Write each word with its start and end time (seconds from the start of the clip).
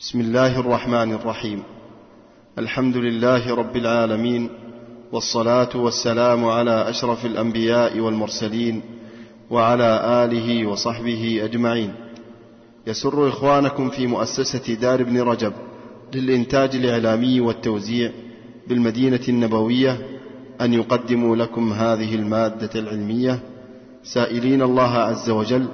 بسم 0.00 0.20
الله 0.20 0.60
الرحمن 0.60 1.12
الرحيم. 1.12 1.62
الحمد 2.58 2.96
لله 2.96 3.54
رب 3.54 3.76
العالمين 3.76 4.48
والصلاة 5.12 5.68
والسلام 5.74 6.44
على 6.44 6.88
أشرف 6.88 7.26
الأنبياء 7.26 7.98
والمرسلين 7.98 8.82
وعلى 9.50 10.24
آله 10.24 10.66
وصحبه 10.66 11.40
أجمعين. 11.44 11.94
يسر 12.86 13.28
إخوانكم 13.28 13.90
في 13.90 14.06
مؤسسة 14.06 14.74
دار 14.74 15.00
ابن 15.00 15.20
رجب 15.20 15.52
للإنتاج 16.14 16.76
الإعلامي 16.76 17.40
والتوزيع 17.40 18.10
بالمدينة 18.68 19.24
النبوية 19.28 19.98
أن 20.60 20.74
يقدموا 20.74 21.36
لكم 21.36 21.72
هذه 21.72 22.14
المادة 22.14 22.70
العلمية. 22.74 23.38
سائلين 24.04 24.62
الله 24.62 24.92
عز 24.92 25.30
وجل 25.30 25.68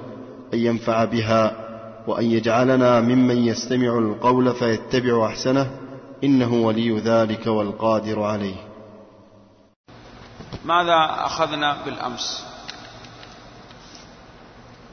أن 0.53 0.59
ينفع 0.59 1.05
بها 1.05 1.66
وأن 2.07 2.25
يجعلنا 2.25 3.01
ممن 3.01 3.37
يستمع 3.37 3.97
القول 3.97 4.53
فيتبع 4.53 5.25
أحسنه 5.27 5.71
إنه 6.23 6.53
ولي 6.53 6.99
ذلك 6.99 7.47
والقادر 7.47 8.23
عليه. 8.23 8.55
ماذا 10.65 11.25
أخذنا 11.25 11.83
بالأمس؟ 11.85 12.45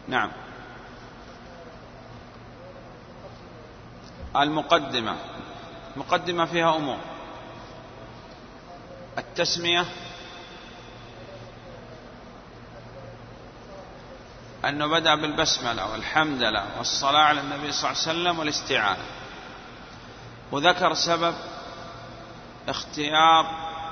نعم. 0.08 0.30
المقدمة. 4.36 5.16
مقدمة 5.96 6.44
فيها 6.44 6.76
أمور. 6.76 6.98
التسمية 9.18 9.84
أنه 14.68 14.86
بدأ 14.86 15.14
بالبسملة 15.14 15.90
والحمدلة 15.92 16.64
والصلاة 16.78 17.22
على 17.22 17.40
النبي 17.40 17.72
صلى 17.72 17.90
الله 17.90 18.02
عليه 18.02 18.10
وسلم 18.10 18.38
والاستعانة. 18.38 19.04
وذكر 20.52 20.94
سبب 20.94 21.34
اختيار 22.68 23.46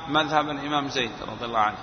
مذهب 0.09 0.51
الإمام 0.51 0.89
زيد 0.89 1.11
رضي 1.29 1.45
الله 1.45 1.59
عنه. 1.59 1.79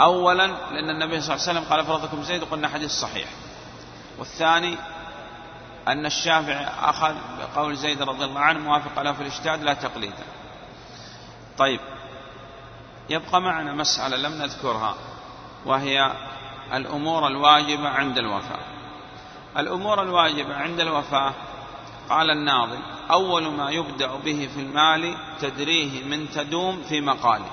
أولا 0.00 0.46
لأن 0.46 0.90
النبي 0.90 1.20
صلى 1.20 1.34
الله 1.34 1.48
عليه 1.48 1.58
وسلم 1.60 1.64
قال 1.70 1.86
فرضكم 1.86 2.22
زيد 2.22 2.42
وقلنا 2.42 2.68
حديث 2.68 2.90
صحيح. 2.90 3.28
والثاني 4.18 4.78
أن 5.88 6.06
الشافعي 6.06 6.66
أخذ 6.66 7.14
بقول 7.38 7.76
زيد 7.76 8.02
رضي 8.02 8.24
الله 8.24 8.40
عنه 8.40 8.60
موافق 8.60 9.02
له 9.02 9.12
في 9.12 9.20
الاجتهاد 9.20 9.62
لا 9.62 9.74
تقليدا. 9.74 10.24
طيب 11.58 11.80
يبقى 13.10 13.40
معنا 13.40 13.72
مسألة 13.72 14.16
لم 14.16 14.42
نذكرها. 14.42 14.94
وهي 15.66 16.12
الأمور 16.74 17.26
الواجبة 17.26 17.88
عند 17.88 18.18
الوفاة 18.18 18.60
الأمور 19.58 20.02
الواجبة 20.02 20.56
عند 20.56 20.80
الوفاة 20.80 21.32
قال 22.08 22.30
الناظم 22.30 22.80
أول 23.10 23.48
ما 23.48 23.70
يبدأ 23.70 24.16
به 24.16 24.48
في 24.54 24.60
المال 24.60 25.16
تدريه 25.40 26.04
من 26.04 26.30
تدوم 26.30 26.82
في 26.88 27.00
مقاله. 27.00 27.50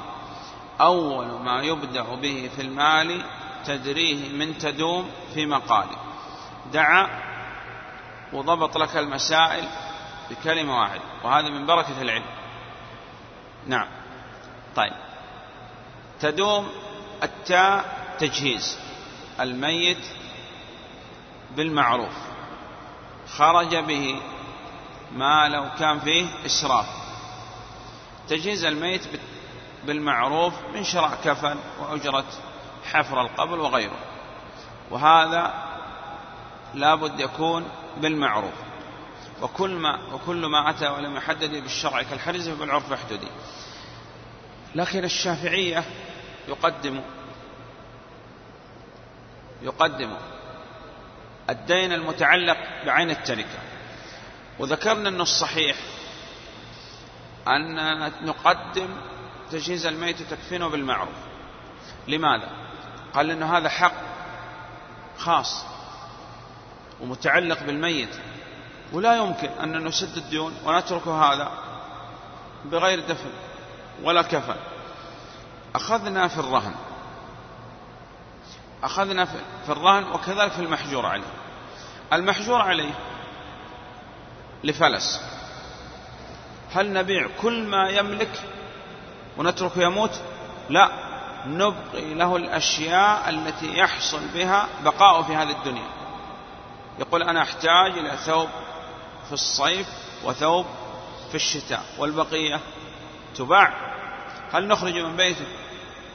أول 0.81 1.25
ما 1.25 1.61
يبدأ 1.61 2.15
به 2.15 2.49
في 2.55 2.61
المال 2.61 3.21
تدريه 3.65 4.29
من 4.29 4.57
تدوم 4.57 5.11
في 5.33 5.45
مقاله. 5.45 5.97
دعا 6.73 7.07
وضبط 8.33 8.77
لك 8.77 8.97
المسائل 8.97 9.63
بكلمة 10.29 10.79
واحدة 10.79 11.01
وهذا 11.23 11.49
من 11.49 11.65
بركة 11.65 12.01
العلم. 12.01 12.25
نعم. 13.67 13.87
طيب. 14.75 14.93
تدوم 16.19 16.69
التاء 17.23 18.00
تجهيز 18.19 18.77
الميت 19.39 20.05
بالمعروف. 21.55 22.13
خرج 23.37 23.75
به 23.75 24.21
ما 25.11 25.49
لو 25.49 25.65
كان 25.79 25.99
فيه 25.99 26.25
إسراف. 26.45 26.85
تجهيز 28.29 28.65
الميت 28.65 29.01
بالمعروف 29.85 30.53
من 30.73 30.83
شراء 30.83 31.19
كفن 31.23 31.57
وأجرة 31.79 32.25
حفر 32.91 33.21
القبر 33.21 33.59
وغيره. 33.59 34.00
وهذا 34.91 35.53
لابد 36.73 37.19
يكون 37.19 37.66
بالمعروف. 37.97 38.53
وكل 39.41 39.71
ما 39.75 40.00
وكل 40.13 40.45
ما 40.45 40.69
أتى 40.69 40.88
ولم 40.88 41.16
يحدد 41.17 41.51
بالشرع 41.51 42.01
كالحرز 42.01 42.50
بالعرف 42.50 42.91
يحددي 42.91 43.27
لكن 44.75 45.03
الشافعية 45.03 45.83
يقدم 46.47 47.01
يقدم 49.61 50.13
الدين 51.49 51.94
المتعلق 51.94 52.57
بعين 52.85 53.09
التركة. 53.09 53.59
وذكرنا 54.59 55.09
أنه 55.09 55.23
الصحيح 55.23 55.77
أن 57.47 57.75
نقدم 58.25 58.89
تجهيز 59.51 59.85
الميت 59.85 60.21
تكفينه 60.21 60.69
بالمعروف. 60.69 61.16
لماذا؟ 62.07 62.50
قال 63.13 63.31
أنه 63.31 63.57
هذا 63.57 63.69
حق 63.69 63.94
خاص 65.17 65.66
ومتعلق 67.01 67.63
بالميت. 67.63 68.16
ولا 68.94 69.16
يمكن 69.16 69.47
أن 69.47 69.85
نسد 69.88 70.17
الديون 70.17 70.53
ونترك 70.66 71.07
هذا 71.07 71.51
بغير 72.66 73.00
دفن 73.00 73.31
ولا 74.03 74.21
كفن. 74.21 74.55
أخذنا 75.75 76.27
في 76.27 76.38
الرهن. 76.38 76.75
أخذنا 78.84 79.25
في 79.66 79.69
الرهن 79.69 80.03
وكذلك 80.03 80.52
في 80.52 80.59
المحجور 80.59 81.06
عليه. 81.06 81.31
المحجور 82.14 82.62
عليه 82.62 82.94
لفلس. 84.64 85.22
هل 86.74 86.94
نبيع 86.94 87.28
كل 87.42 87.64
ما 87.64 87.90
يملك 87.90 88.42
ونتركه 89.38 89.81
يموت؟ 89.81 90.22
لا. 90.69 91.12
نبقي 91.46 92.14
له 92.14 92.36
الأشياء 92.36 93.30
التي 93.30 93.78
يحصل 93.78 94.28
بها 94.34 94.68
بقاء 94.84 95.22
في 95.24 95.36
هذه 95.36 95.52
الدنيا. 95.52 95.88
يقول 97.00 97.24
أنا 97.24 97.42
أحتاج 97.42 97.98
إلى 97.98 98.18
ثوب 98.18 98.50
في 99.28 99.34
الصيف 99.34 99.88
وثوب 100.24 100.66
في 101.30 101.36
الشتاء. 101.36 101.84
والبقية 101.98 102.59
تباع. 103.36 103.74
هل 104.53 104.68
نخرج 104.68 104.98
من 104.98 105.16
بيته؟ 105.16 105.46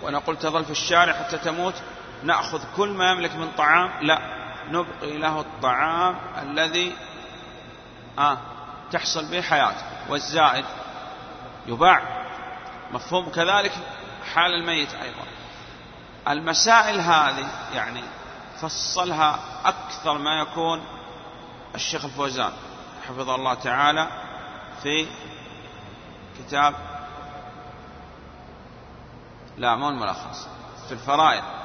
ونقول 0.02 0.36
تظل 0.36 0.64
في 0.64 0.70
الشارع 0.70 1.12
حتى 1.12 1.38
تموت؟ 1.38 1.74
نأخذ 2.22 2.62
كل 2.76 2.88
ما 2.88 3.10
يملك 3.10 3.34
من 3.34 3.50
طعام؟ 3.58 3.90
لا. 4.00 4.36
نبقي 4.68 5.18
له 5.18 5.40
الطعام 5.40 6.16
الذي 6.42 6.96
آه 8.18 8.38
تحصل 8.92 9.30
به 9.30 9.42
حياته. 9.42 9.82
والزائد 10.08 10.64
يباع. 11.66 12.26
مفهوم؟ 12.92 13.30
كذلك 13.30 13.72
حال 14.34 14.52
الميت 14.52 14.94
أيضا. 14.94 15.22
المسائل 16.28 17.00
هذه 17.00 17.46
يعني 17.74 18.02
فصلها 18.60 19.38
أكثر 19.64 20.18
ما 20.18 20.40
يكون 20.40 20.82
الشيخ 21.74 22.04
الفوزان 22.04 22.52
حفظه 23.08 23.34
الله 23.34 23.54
تعالى 23.54 24.08
في 24.82 25.06
كتاب 26.38 26.74
لا 29.56 29.76
مو 29.76 29.88
الملخص 29.88 30.48
في 30.88 30.92
الفرائض. 30.92 31.55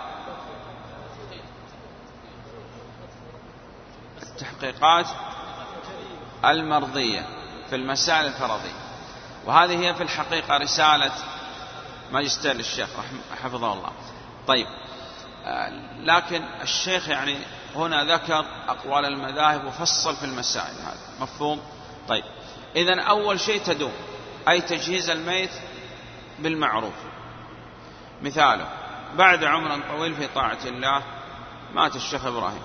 التحقيقات 4.42 5.06
المرضية 6.46 7.26
في 7.70 7.76
المسائل 7.76 8.26
الفرضية. 8.26 8.82
وهذه 9.46 9.80
هي 9.80 9.96
في 9.96 10.04
الحقيقة 10.04 10.58
رسالة 10.58 11.12
ماجستير 12.12 12.54
للشيخ 12.54 12.90
حفظه 13.44 13.74
الله. 13.74 13.92
طيب 14.48 14.68
لكن 16.00 16.44
الشيخ 16.62 17.10
يعني 17.10 17.38
هنا 17.76 18.04
ذكر 18.04 18.46
أقوال 18.68 19.06
المذاهب 19.06 19.66
وفصل 19.66 20.16
في 20.16 20.26
المسائل 20.26 20.76
هذه. 20.76 21.24
مفهوم؟ 21.24 21.62
طيب 22.08 22.24
إذا 22.76 23.02
أول 23.02 23.40
شيء 23.40 23.64
تدوم 23.64 23.94
أي 24.50 24.62
تجهيز 24.62 25.10
الميت 25.10 25.52
بالمعروف. 26.40 26.94
مثاله 28.22 28.68
بعد 29.16 29.44
عمر 29.44 29.82
طويل 29.90 30.16
في 30.16 30.28
طاعة 30.28 30.60
الله 30.66 31.04
مات 31.74 31.96
الشيخ 31.96 32.26
إبراهيم. 32.26 32.62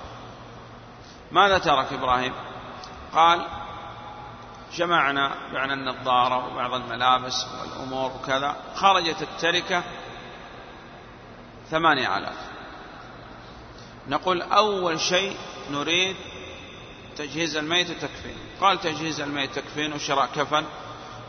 ماذا 1.33 1.59
ترك 1.59 1.93
إبراهيم؟ 1.93 2.33
قال 3.13 3.47
جمعنا 4.75 5.35
بعنا 5.53 5.75
النظارة 5.75 6.47
وبعض 6.47 6.75
الملابس 6.75 7.47
والأمور 7.61 8.13
وكذا. 8.13 8.57
خرجت 8.75 9.23
التركة 9.23 9.83
ثمانية 11.71 12.19
آلاف. 12.19 12.37
نقول 14.09 14.43
أول 14.43 15.01
شيء 15.01 15.37
نريد 15.71 16.17
تجهيز 17.17 17.57
الميت 17.57 17.91
تكفين 17.91 18.37
قال 18.61 18.81
تجهيز 18.81 19.21
الميت 19.21 19.59
تكفين 19.59 19.93
وشراء 19.93 20.27
كفن 20.27 20.65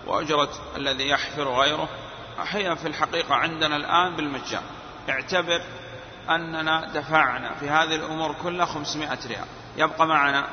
وأجرة 0.08 0.50
الذي 0.76 1.10
يحفر 1.10 1.44
غيره. 1.44 1.90
هي 2.38 2.76
في 2.76 2.88
الحقيقة 2.88 3.36
عندنا 3.36 3.76
الآن 3.76 4.16
بالمجان. 4.16 4.64
اعتبر 5.10 5.62
أننا 6.30 6.94
دفعنا 6.94 7.56
في 7.56 7.70
هذه 7.70 7.96
الأمور 7.96 8.34
كلها 8.34 8.66
500 8.66 9.20
ريال. 9.28 9.48
يبقى 9.78 10.08
معنا 10.08 10.48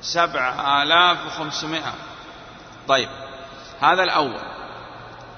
سبعة 0.00 0.82
آلاف 0.82 1.26
وخمسمائة. 1.26 1.94
طيب 2.88 3.08
هذا 3.80 4.02
الأول 4.02 4.40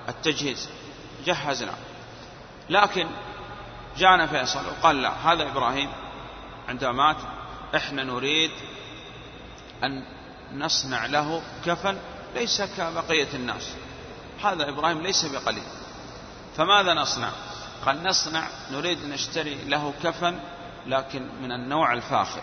التجهيز. 0.08 0.68
جهزنا. 1.24 1.74
لكن 2.70 3.06
جاءنا 3.96 4.26
فيصل 4.26 4.66
وقال 4.66 5.02
لا 5.02 5.10
هذا 5.10 5.42
إبراهيم 5.42 5.90
عندما 6.68 6.92
مات 6.92 7.16
إحنا 7.76 8.04
نريد 8.04 8.50
أن 9.84 10.04
نصنع 10.52 11.06
له 11.06 11.42
كفن 11.66 11.98
ليس 12.34 12.62
كبقية 12.62 13.28
الناس. 13.34 13.72
هذا 14.44 14.68
إبراهيم 14.68 15.00
ليس 15.00 15.24
بقليل. 15.24 15.62
فماذا 16.56 16.94
نصنع؟ 16.94 17.30
قال 17.86 18.02
نصنع 18.02 18.48
نريد 18.70 19.04
نشتري 19.04 19.54
له 19.54 19.94
كفن 20.02 20.40
لكن 20.86 21.28
من 21.42 21.52
النوع 21.52 21.92
الفاخر. 21.92 22.42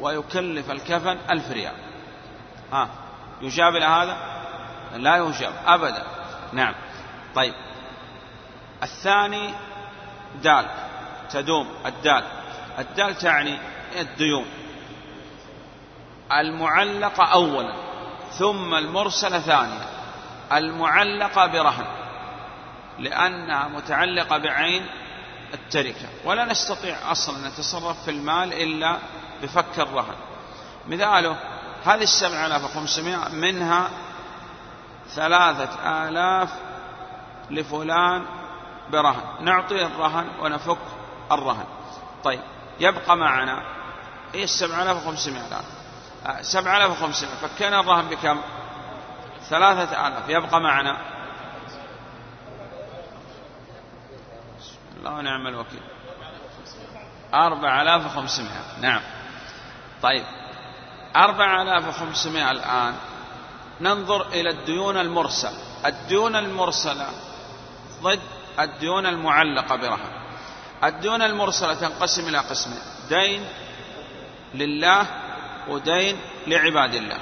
ويكلف 0.00 0.70
الكفن 0.70 1.18
ألف 1.30 1.50
ريال. 1.50 1.74
ها 2.72 2.88
يجاب 3.42 3.76
إلى 3.76 3.84
هذا؟ 3.84 4.16
لا 4.96 5.16
يجاب 5.16 5.52
أبدا. 5.66 6.02
نعم. 6.52 6.74
طيب. 7.34 7.54
الثاني 8.82 9.54
دال 10.42 10.66
تدوم 11.30 11.68
الدال. 11.86 12.24
الدال 12.78 13.14
تعني 13.14 13.58
الديون. 14.00 14.46
المعلقة 16.32 17.24
أولا 17.24 17.72
ثم 18.30 18.74
المرسلة 18.74 19.40
ثانيا. 19.40 19.86
المعلقة 20.52 21.46
برهن 21.46 21.86
لأنها 22.98 23.68
متعلقة 23.68 24.38
بعين 24.38 24.86
التركة. 25.54 26.08
ولا 26.24 26.44
نستطيع 26.44 27.12
أصلا 27.12 27.36
أن 27.36 27.44
نتصرف 27.44 28.04
في 28.04 28.10
المال 28.10 28.52
إلا 28.52 28.98
بفك 29.42 29.78
الرهن. 29.78 30.14
مثاله 30.88 31.36
هذه 31.84 32.02
السبعة 32.02 32.46
آلاف 32.46 32.64
وخمسمائة 32.64 33.28
منها 33.28 33.90
ثلاثة 35.14 35.68
آلاف 36.08 36.50
لفلان 37.50 38.26
برهن. 38.92 39.44
نعطي 39.44 39.86
الرهن 39.86 40.28
ونفك 40.40 40.78
الرهن. 41.32 41.64
طيب 42.24 42.40
يبقى 42.80 43.16
معنا 43.16 43.62
هي 44.34 44.44
السبعة 44.44 44.82
آلاف 44.82 45.06
وخمسمائة 45.06 45.46
الآن 45.46 45.64
آه، 46.26 46.42
سبعة 46.42 46.76
آلاف 46.76 46.90
وخمسمائة. 46.90 47.34
فكنا 47.36 47.80
الرهن 47.80 48.08
بكم؟ 48.08 48.40
ثلاثة 49.48 50.06
آلاف. 50.08 50.28
يبقى 50.28 50.60
معنا 50.60 51.15
الله 54.98 55.12
ونعم 55.12 55.46
الوكيل. 55.46 55.80
أربعة 57.34 57.82
آلاف 57.82 58.06
وخمسمائة. 58.06 58.80
نعم. 58.80 59.00
طيب. 60.02 60.24
أربعة 61.16 61.62
آلاف 61.62 61.88
وخمسمائة 61.88 62.50
الآن. 62.50 62.94
ننظر 63.80 64.28
إلى 64.28 64.50
الديون 64.50 64.96
المرسلة. 64.96 65.58
الديون 65.86 66.36
المرسلة 66.36 67.06
ضد 68.02 68.20
الديون 68.60 69.06
المعلقة 69.06 69.76
برهن. 69.76 70.26
الديون 70.84 71.22
المرسلة 71.22 71.74
تنقسم 71.74 72.28
إلى 72.28 72.38
قسمين. 72.38 72.80
دين 73.08 73.46
لله 74.54 75.06
ودين 75.68 76.20
لعباد 76.46 76.94
الله. 76.94 77.18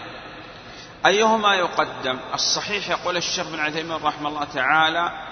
أيهما 1.07 1.55
يقدم؟ 1.55 2.19
الصحيح 2.35 2.89
يقول 2.89 3.17
الشيخ 3.17 3.49
بن 3.49 3.61
عثيمين 3.61 3.97
رحمه 3.97 4.29
الله 4.29 4.45
تعالى 4.45 5.24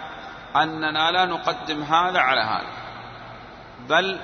أننا 0.57 1.11
لا 1.11 1.25
نقدم 1.25 1.83
هذا 1.83 2.21
على 2.21 2.41
هذا 2.41 2.73
بل 3.89 4.21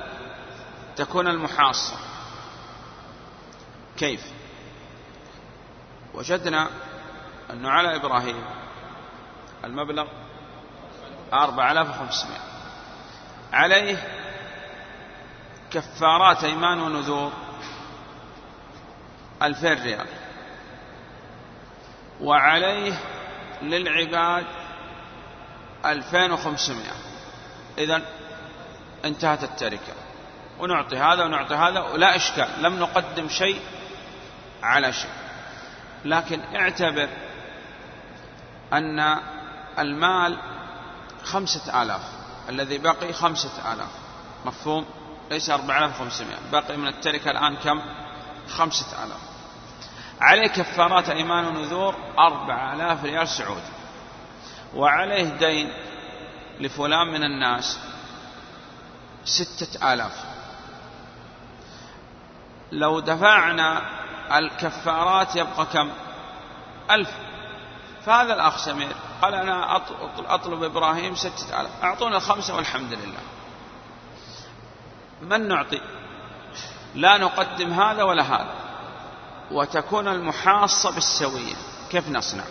تكون 0.97 1.29
المحاصة. 1.29 1.97
كيف؟ 3.97 4.33
وجدنا 6.15 6.69
أنه 7.51 7.71
على 7.71 7.97
إبراهيم 7.97 8.45
المبلغ 9.65 10.07
أربعة 11.33 11.73
آلاف 11.73 11.91
وخمسمائة. 11.91 12.41
عليه 13.53 13.97
كفارات 15.71 16.45
أيمان 16.45 16.81
ونذور 16.81 17.33
ألفين 19.43 19.83
ريال. 19.83 20.07
وعليه 22.21 23.01
للعباد 23.63 24.47
ألفين 25.87 26.33
وخمسمائة 26.33 26.95
إذا 27.79 28.03
انتهت 29.05 29.45
التركة. 29.45 29.95
ونعطي 30.59 30.97
هذا 30.97 31.25
ونعطي 31.25 31.55
هذا 31.55 31.81
ولا 31.81 32.17
إشكال 32.17 32.49
لم 32.63 32.79
نقدم 32.79 33.29
شيء 33.29 33.61
على 34.63 34.93
شيء. 34.93 35.11
لكن 36.05 36.41
اعتبر 36.57 37.09
أن 38.73 39.19
المال 39.79 40.39
خمسة 41.25 41.83
آلاف 41.83 42.03
الذي 42.49 42.79
بقي 42.79 43.13
خمسة 43.13 43.73
آلاف. 43.73 43.91
مفهوم؟ 44.45 44.87
ليس 45.31 45.51
أربعة 45.51 45.79
آلاف 45.79 46.01
وخمسمائة 46.01 46.39
بقي 46.53 46.77
من 46.77 46.89
التركة 46.89 47.31
الآن 47.31 47.57
كم؟ 47.57 47.83
خمسة 48.49 49.05
آلاف. 49.05 49.21
عليه 50.21 50.49
كفارات 50.49 51.09
أيمان 51.09 51.47
ونذور 51.47 51.95
أربعة 52.19 52.75
آلاف 52.75 53.05
ريال 53.05 53.29
سعودي. 53.29 53.78
وعليه 54.75 55.25
دين 55.25 55.73
لفلان 56.61 57.07
من 57.09 57.25
الناس 57.25 57.79
ستة 59.25 59.93
آلاف. 59.93 60.25
لو 62.73 63.01
دفعنا 63.01 63.83
الكفارات 64.39 65.37
يبقى 65.37 65.67
كم؟ 65.67 65.91
ألف. 66.91 67.11
فهذا 68.07 68.35
الأخ 68.35 68.59
سمير 68.59 68.93
قال 69.23 69.35
أنا 69.35 69.77
أطلب 70.29 70.63
إبراهيم 70.63 71.15
ستة 71.15 71.61
آلاف. 71.61 71.85
أعطونا 71.85 72.17
الخمسة 72.17 72.57
والحمد 72.57 72.93
لله. 72.93 73.21
من 75.23 75.49
نعطي؟ 75.49 75.81
لا 76.95 77.19
نقدم 77.19 77.73
هذا 77.73 78.03
ولا 78.03 78.23
هذا. 78.23 78.55
وتكون 79.51 80.09
المحاصة 80.09 80.91
بالسوية. 80.91 81.55
كيف 81.91 82.09
نصنع؟ 82.09 82.45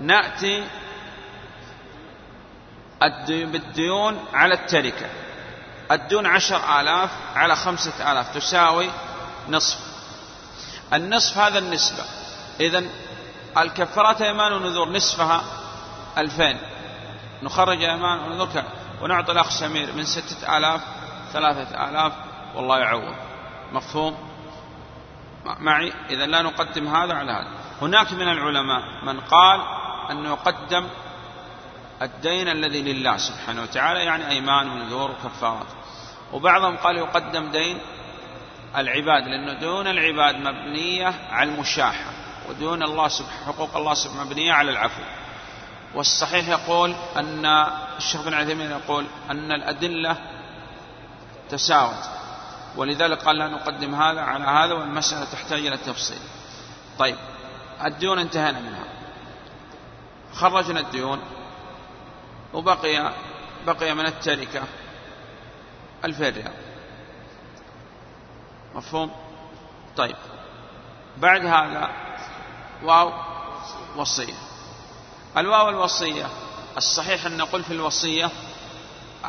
نأتي 0.00 0.64
بالديون 3.28 4.24
على 4.34 4.54
التركة. 4.54 5.06
الديون 5.90 6.26
عشر 6.26 6.80
آلاف 6.80 7.10
على 7.34 7.56
خمسة 7.56 8.12
آلاف 8.12 8.34
تساوي 8.34 8.90
نصف. 9.48 9.78
النصف 10.92 11.38
هذا 11.38 11.58
النسبة. 11.58 12.04
إذا 12.60 12.84
الكفارات 13.58 14.22
أيمان 14.22 14.52
ونذور 14.52 14.88
نصفها 14.88 15.42
ألفين. 16.18 16.60
نخرج 17.42 17.82
أيمان 17.82 18.18
ونذور 18.18 18.48
ونعطي 19.02 19.32
الأخ 19.32 19.50
سمير 19.50 19.92
من 19.92 20.04
ستة 20.04 20.56
آلاف 20.56 20.80
ثلاثة 21.32 21.88
آلاف. 21.88 22.12
والله 22.54 22.78
يعوض. 22.78 23.14
مفهوم؟ 23.72 24.30
معي؟ 25.44 25.92
إذا 26.10 26.26
لا 26.26 26.42
نقدم 26.42 26.88
هذا 26.88 27.14
على 27.14 27.32
هذا. 27.32 27.48
هناك 27.82 28.12
من 28.12 28.28
العلماء 28.28 28.82
من 29.04 29.20
قال 29.20 29.79
أنه 30.10 30.28
يقدم 30.28 30.88
الدين 32.02 32.48
الذي 32.48 32.92
لله 32.92 33.16
سبحانه 33.16 33.62
وتعالى 33.62 34.00
يعني 34.04 34.28
أيمان 34.28 34.68
ونذور 34.68 35.10
وكفارات 35.10 35.66
وبعضهم 36.32 36.76
قال 36.76 36.96
يقدم 36.96 37.50
دين 37.50 37.78
العباد 38.76 39.22
لأنه 39.28 39.52
دون 39.52 39.86
العباد 39.86 40.36
مبنية 40.36 41.14
على 41.30 41.50
المشاحة 41.50 42.10
ودون 42.48 42.82
الله 42.82 43.08
سبحانه 43.08 43.46
حقوق 43.46 43.76
الله 43.76 43.94
سبحانه 43.94 44.24
مبنية 44.24 44.52
على 44.52 44.70
العفو. 44.70 45.02
والصحيح 45.94 46.48
يقول 46.48 46.94
أن 47.16 47.46
الشيخ 47.98 48.22
بن 48.22 48.34
عثيمين 48.34 48.70
يقول 48.70 49.06
أن 49.30 49.52
الأدلة 49.52 50.16
تساوت. 51.50 52.04
ولذلك 52.76 53.22
قال 53.22 53.38
لا 53.38 53.48
نقدم 53.48 53.94
هذا 53.94 54.20
على 54.20 54.44
هذا 54.44 54.74
والمسألة 54.74 55.24
تحتاج 55.24 55.66
إلى 55.66 55.76
تفصيل. 55.76 56.18
طيب 56.98 57.16
الديون 57.84 58.18
انتهينا 58.18 58.60
منها. 58.60 58.84
خرجنا 60.34 60.80
الديون 60.80 61.20
وبقي 62.54 63.12
بقي 63.66 63.94
من 63.94 64.06
التركة 64.06 64.62
ألفين 66.04 66.34
ريال 66.34 66.52
مفهوم؟ 68.74 69.10
طيب. 69.96 70.16
بعد 71.16 71.46
هذا 71.46 71.90
واو 72.82 73.12
وصية. 73.96 74.34
الواو 75.36 75.68
الوصية 75.68 76.26
الصحيح 76.76 77.26
أن 77.26 77.36
نقول 77.36 77.64
في 77.64 77.72
الوصية 77.72 78.30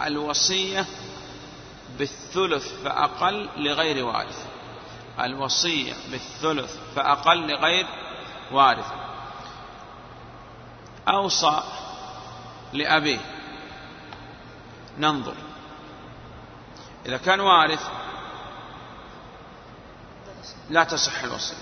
الوصية 0.05 0.85
بالثلث 1.99 2.83
فأقل 2.83 3.49
لغير 3.57 4.05
وارث. 4.05 4.45
الوصية 5.19 5.93
بالثلث 6.11 6.77
فأقل 6.95 7.47
لغير 7.51 7.85
وارث. 8.51 8.85
أوصى 11.07 11.63
لأبيه. 12.73 13.19
ننظر. 14.97 15.33
إذا 17.05 17.17
كان 17.17 17.39
وارث 17.39 17.87
لا 20.69 20.83
تصح 20.83 21.23
الوصية. 21.23 21.55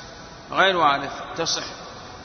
غير 0.52 0.78
وارث 0.78 1.12
تصح. 1.38 1.64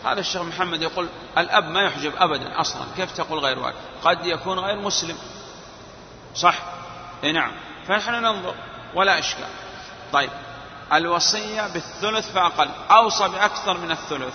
هذا 0.04 0.21
الشيخ 0.21 0.42
محمد 0.42 0.83
يقول 0.83 1.09
الأب 1.38 1.64
ما 1.64 1.83
يحجب 1.83 2.12
أبدا 2.16 2.61
أصلا. 2.61 2.83
كيف 2.97 3.12
تقول 3.12 3.38
غير 3.38 3.59
وارث؟ 3.59 3.76
قد 4.04 4.26
يكون 4.26 4.59
غير 4.59 4.76
مسلم. 4.80 5.18
صح؟ 6.35 6.59
إي 7.25 7.33
نعم. 7.33 7.52
فنحن 7.88 8.14
ننظر. 8.14 8.54
ولا 8.94 9.18
إشكال. 9.18 9.49
طيب. 10.12 10.30
الوصية 10.92 11.62
بالثلث 11.73 12.33
فأقل. 12.33 12.68
أوصى 12.90 13.28
بأكثر 13.28 13.78
من 13.78 13.90
الثلث. 13.90 14.35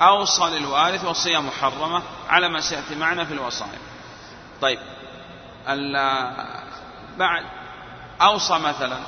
أوصى 0.00 0.42
للوارث 0.44 1.04
وصية 1.04 1.38
محرمة 1.38 2.02
على 2.28 2.48
ما 2.48 2.60
سيأتي 2.60 2.94
معنا 2.94 3.24
في 3.24 3.32
الوصايا. 3.34 3.78
طيب 4.60 4.78
بعد 7.18 7.44
أوصى 8.22 8.58
مثلا 8.58 8.98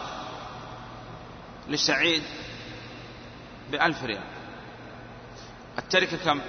لسعيد 1.68 2.23
بألف 3.70 4.04
ريال. 4.04 4.23
التركة 5.78 6.16
كم؟ 6.16 6.40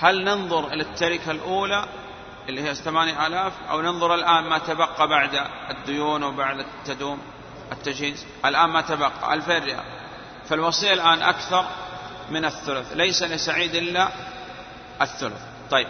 هل 0.00 0.24
ننظر 0.24 0.66
إلى 0.66 0.82
التركة 0.82 1.30
الأولى 1.30 1.84
اللي 2.48 2.62
هي 2.62 2.74
ثمانية 2.74 3.26
آلاف 3.26 3.52
أو 3.70 3.80
ننظر 3.80 4.14
الآن 4.14 4.44
ما 4.44 4.58
تبقى 4.58 5.08
بعد 5.08 5.40
الديون 5.70 6.22
وبعد 6.22 6.58
التدوم 6.58 7.18
التجهيز؟ 7.72 8.26
الآن 8.44 8.70
ما 8.70 8.80
تبقى 8.80 9.34
ألفين 9.34 9.64
ريال. 9.64 9.84
فالوصية 10.48 10.92
الآن 10.92 11.22
أكثر 11.22 11.66
من 12.30 12.44
الثلث. 12.44 12.92
ليس 12.92 13.22
لسعيد 13.22 13.74
إلا 13.74 14.08
الثلث. 15.02 15.42
طيب. 15.70 15.88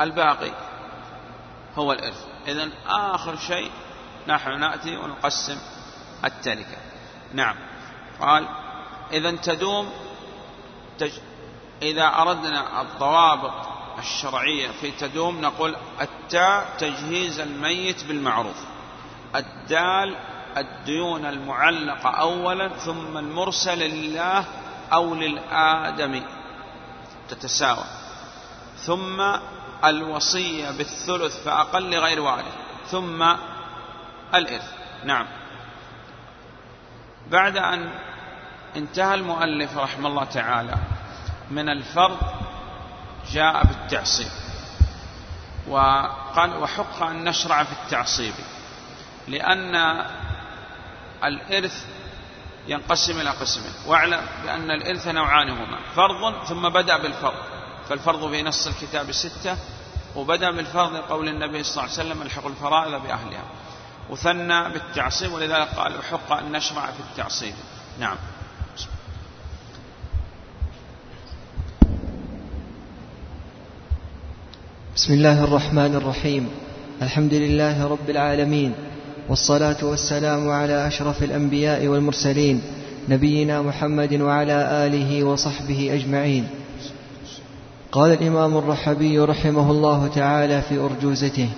الباقي 0.00 0.52
هو 1.76 1.92
الإرث. 1.92 2.26
إذن 2.48 2.72
آخر 2.86 3.36
شيء 3.36 3.70
نحن 4.26 4.60
نأتي 4.60 4.96
ونقسم 4.96 5.58
التركة 6.24 6.76
نعم. 7.32 7.56
قال 8.20 8.48
إذا 9.12 9.30
تدوم 9.30 9.92
تج... 10.98 11.12
إذا 11.82 12.06
أردنا 12.06 12.80
الضوابط 12.80 13.68
الشرعية 13.98 14.68
في 14.80 14.90
تدوم 14.90 15.40
نقول 15.40 15.76
التاء 16.00 16.76
تجهيز 16.78 17.40
الميت 17.40 18.04
بالمعروف. 18.04 18.56
الدال 19.36 20.16
الديون 20.56 21.26
المعلقة 21.26 22.10
أولا 22.10 22.68
ثم 22.68 23.18
المرسل 23.18 23.78
لله 23.78 24.44
أو 24.92 25.14
للآدم 25.14 26.22
تتساوى. 27.28 27.84
ثم 28.76 29.36
الوصية 29.84 30.70
بالثلث 30.70 31.44
فأقل 31.44 31.94
غير 31.94 32.20
وارث 32.20 32.54
ثم 32.90 33.22
الإرث. 34.34 34.72
نعم. 35.04 35.26
بعد 37.30 37.56
أن 37.56 37.90
انتهى 38.76 39.14
المؤلف 39.14 39.78
رحمه 39.78 40.08
الله 40.08 40.24
تعالى 40.24 40.74
من 41.50 41.68
الفرض 41.68 42.18
جاء 43.32 43.64
بالتعصيب. 43.66 44.30
وقال 45.68 46.56
وحق 46.56 47.02
أن 47.02 47.24
نشرع 47.24 47.64
في 47.64 47.72
التعصيب 47.72 48.34
لأن 49.28 50.04
الإرث 51.24 51.84
ينقسم 52.68 53.20
إلى 53.20 53.30
قسمين. 53.30 53.72
واعلم 53.86 54.20
بأن 54.44 54.70
الإرث 54.70 55.08
نوعان 55.08 55.50
هما. 55.50 55.78
فرض 55.96 56.44
ثم 56.44 56.68
بدأ 56.68 57.02
بالفرض. 57.02 57.42
فالفرض 57.88 58.30
في 58.30 58.42
نص 58.42 58.66
الكتاب 58.66 59.08
الستة 59.08 59.56
وبدأ 60.16 60.50
بالفرض 60.50 60.96
قول 60.96 61.28
النبي 61.28 61.62
صلى 61.62 61.70
الله 61.72 61.82
عليه 61.82 61.92
وسلم 61.92 62.22
الحق 62.22 62.46
الفرائض 62.46 63.02
بأهلها. 63.02 63.44
وثنى 64.10 64.68
بالتعصيب 64.68 65.32
ولذلك 65.32 65.68
قال 65.68 65.98
وحق 65.98 66.32
أن 66.32 66.52
نشرع 66.52 66.86
في 66.86 67.00
التعصيب. 67.00 67.54
نعم. 68.00 68.16
بسم 74.96 75.12
الله 75.12 75.44
الرحمن 75.44 75.94
الرحيم. 75.94 76.50
الحمد 77.02 77.34
لله 77.34 77.88
رب 77.88 78.10
العالمين. 78.10 78.74
والصلاة 79.30 79.76
والسلام 79.82 80.50
على 80.50 80.86
أشرف 80.86 81.22
الأنبياء 81.22 81.86
والمرسلين 81.86 82.62
نبينا 83.08 83.62
محمد 83.62 84.20
وعلى 84.20 84.86
آله 84.86 85.24
وصحبه 85.24 85.94
أجمعين. 85.94 86.46
قال 87.92 88.12
الإمام 88.12 88.56
الرحبي 88.56 89.18
رحمه 89.18 89.70
الله 89.70 90.08
تعالى 90.08 90.62
في 90.62 90.78
أرجوزته 90.78 91.48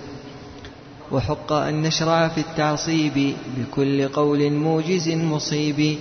وحق 1.11 1.53
أن 1.53 1.81
نشرع 1.81 2.27
في 2.27 2.41
التعصيب 2.41 3.33
بكل 3.57 4.07
قول 4.07 4.51
موجز 4.51 5.09
مصيب 5.09 5.97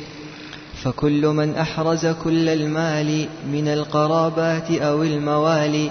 فكل 0.83 1.27
من 1.27 1.55
أحرز 1.55 2.07
كل 2.07 2.49
المال 2.49 3.29
من 3.53 3.69
القرابات 3.69 4.71
أو 4.71 5.03
الموالي 5.03 5.91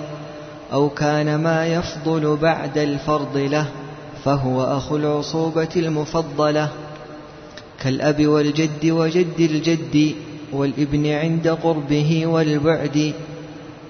أو 0.73 0.89
كان 0.89 1.43
ما 1.43 1.67
يفضل 1.67 2.37
بعد 2.41 2.77
الفرض 2.77 3.37
له. 3.37 3.80
فهو 4.23 4.63
أخو 4.63 4.95
العصوبة 4.95 5.69
المفضلة 5.75 6.69
كالأب 7.79 8.27
والجد 8.27 8.85
وجد 8.85 9.39
الجد 9.39 10.15
والابن 10.51 11.07
عند 11.07 11.47
قربه 11.47 12.25
والبعد 12.25 13.13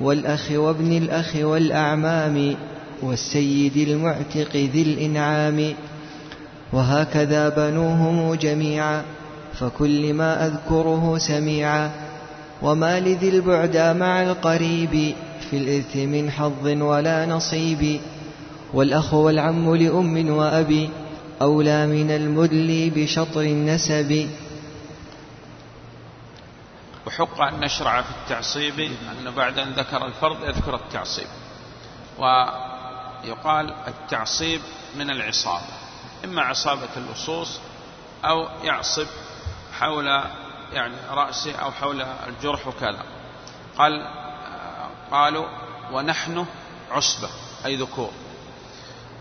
والأخ 0.01 0.51
وابن 0.51 0.97
الأخ 0.97 1.35
والأعمام 1.35 2.55
والسيد 3.01 3.77
المعتق 3.77 4.55
ذي 4.55 4.81
الإنعام. 4.81 5.73
وهكذا 6.73 7.49
بنوهم 7.49 8.33
جميعا 8.33 9.03
فكل 9.59 10.13
ما 10.13 10.47
أذكره 10.47 11.17
سميعا. 11.17 11.91
وما 12.61 12.99
لذي 12.99 13.29
البعدى 13.29 13.93
مع 13.93 14.23
القريب 14.23 15.13
في 15.49 15.57
الإرث 15.57 15.95
من 15.95 16.31
حظ 16.31 16.67
ولا 16.67 17.25
نصيب. 17.25 17.99
والأخ 18.73 19.13
والعم 19.13 19.75
لأم 19.75 20.29
وأبي 20.29 20.89
أولى 21.41 21.87
من 21.87 22.11
المدلي 22.11 22.89
بشطر 22.89 23.41
النسب. 23.41 24.29
وحق 27.07 27.41
أن 27.41 27.59
نشرع 27.59 28.01
في 28.01 28.09
التعصيب 28.09 28.79
أنه 29.19 29.31
بعد 29.31 29.59
أن 29.59 29.71
ذكر 29.71 30.05
الفرض 30.05 30.43
يذكر 30.43 30.75
التعصيب. 30.75 31.27
ويقال 32.17 33.73
التعصيب 33.87 34.61
من 34.95 35.09
العصابة 35.09 35.73
إما 36.25 36.41
عصابة 36.41 36.89
اللصوص 36.97 37.59
أو 38.25 38.47
يعصب 38.63 39.07
حول 39.79 40.07
يعني 40.73 40.95
رأسه 41.11 41.55
أو 41.55 41.71
حول 41.71 42.01
الجرح 42.01 42.67
وكذا. 42.67 43.03
قال 43.77 44.07
قالوا 45.11 45.45
ونحن 45.91 46.45
عصبة 46.91 47.29
أي 47.65 47.75
ذكور. 47.75 48.11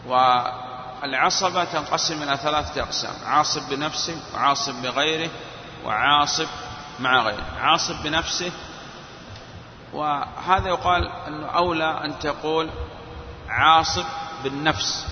والعصبة 0.07 1.65
تنقسم 1.65 2.23
إلى 2.23 2.37
ثلاثة 2.37 2.83
أقسام 2.83 3.15
عاصب 3.27 3.69
بنفسه 3.71 4.17
وعاصب 4.35 4.75
بغيره 4.83 5.31
وعاصب 5.85 6.47
مع 7.01 7.23
غيره. 7.23 7.47
عاصب 7.61 8.03
بنفسه 8.03 8.53
وهذا 9.93 10.69
يقال 10.69 11.09
أنه 11.27 11.47
أولى 11.47 12.05
أن 12.05 12.19
تقول 12.19 12.71
عاصب 13.49 14.05
بالنفس. 14.45 15.07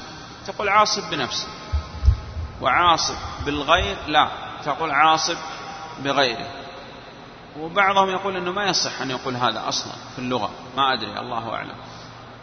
تقول 0.47 0.68
عاصب 0.68 1.11
بنفسه. 1.11 1.49
وعاصب 2.61 3.14
بالغير 3.45 3.97
لا 4.07 4.28
تقول 4.64 4.90
عاصب 4.90 5.37
بغيره. 5.99 6.47
وبعضهم 7.59 8.11
يقول 8.11 8.37
أنه 8.37 8.52
ما 8.52 8.66
يصح 8.66 9.00
أن 9.00 9.11
يقول 9.11 9.37
هذا 9.37 9.68
أصلا 9.68 9.92
في 10.14 10.18
اللغة 10.18 10.50
ما 10.76 10.92
أدري 10.95 11.21
الله 11.21 11.54
أعلم. 11.54 11.76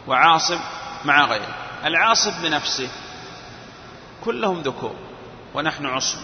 وعاصب 0.06 0.58
مع 1.04 1.24
غيره. 1.24 1.65
العاصب 1.84 2.32
بنفسه. 2.42 2.88
كلهم 4.24 4.60
ذكور 4.62 4.96
ونحن 5.54 5.86
عصب 5.86 6.18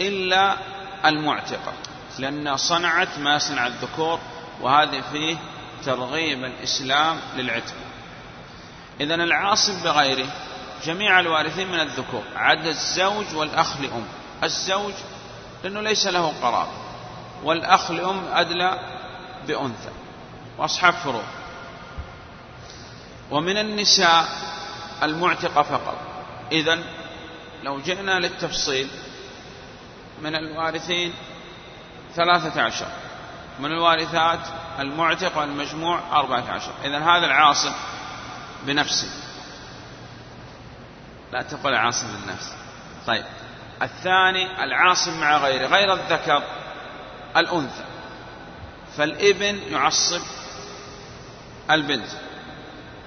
إلا 0.00 0.56
المعتقة 1.04 1.72
لأن 2.18 2.56
صنعت 2.56 3.18
ما 3.18 3.34
يصنع 3.36 3.66
الذكور 3.66 4.18
وهذه 4.60 5.02
فيه 5.12 5.36
ترغيب 5.84 6.44
الإسلام 6.44 7.20
للعتق. 7.36 7.74
إذا 9.00 9.14
العاصب 9.14 9.82
بغيره 9.82 10.28
جميع 10.84 11.20
الوارثين 11.20 11.68
من 11.68 11.80
الذكور 11.80 12.22
عدا 12.36 12.70
الزوج 12.70 13.34
والأخ 13.34 13.80
لأم. 13.80 14.04
الزوج 14.44 14.94
لأنه 15.64 15.80
ليس 15.80 16.06
له 16.06 16.32
قرار 16.42 16.68
والأخ 17.44 17.90
لأم 17.90 18.24
أدلى 18.32 18.78
بأنثى 19.48 19.90
وأصحاب 20.58 20.94
فروض 20.94 21.24
ومن 23.30 23.56
النساء 23.58 24.28
المعتقة 25.02 25.62
فقط. 25.62 25.98
إذا 26.52 26.78
لو 27.62 27.80
جئنا 27.80 28.18
للتفصيل 28.18 28.88
من 30.22 30.34
الوارثين 30.34 31.14
ثلاثة 32.14 32.62
عشر. 32.62 32.86
من 33.58 33.72
الوارثات 33.72 34.40
المعتق 34.78 35.38
والمجموع 35.38 36.00
أربعة 36.12 36.50
عشر. 36.50 36.72
إذا 36.84 36.98
هذا 36.98 37.26
العاصب 37.26 37.72
بنفسه. 38.62 39.08
لا 41.32 41.42
تقول 41.42 41.74
عاصم 41.74 42.06
النفس. 42.06 42.54
طيب. 43.06 43.24
الثاني 43.82 44.64
العاصم 44.64 45.20
مع 45.20 45.36
غيره. 45.36 45.66
غير 45.66 45.92
الذكر 45.92 46.42
الأنثى. 47.36 47.84
فالإبن 48.96 49.60
يعصب 49.72 50.22
البنت. 51.70 52.08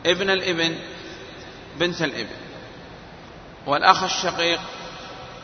ابن 0.05 0.29
الإبن 0.29 0.79
بنت 1.79 2.01
الابن 2.01 2.35
والأخ 3.65 4.03
الشقيق 4.03 4.59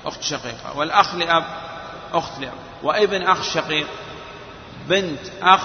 أخت 0.06 0.22
شقيقة. 0.22 0.78
والأخ 0.78 1.16
لأب 1.16 1.44
أخت 2.14 2.40
لأب. 2.40 2.54
وابن 2.84 3.22
أخ 3.22 3.44
شقيق 3.54 3.88
بنت 4.88 5.20
أخ 5.42 5.62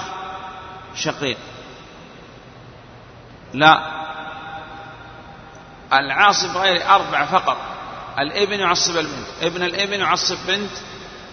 شقيق. 0.94 1.38
لا. 3.52 4.04
العاصب 5.92 6.56
غير 6.56 6.88
أربعة 6.88 7.26
فقط. 7.26 7.56
الابن 8.18 8.60
يعصب 8.60 8.96
البنت. 8.96 9.28
ابن 9.42 9.62
الابن 9.62 10.00
يعصب 10.00 10.36
بنت 10.46 10.72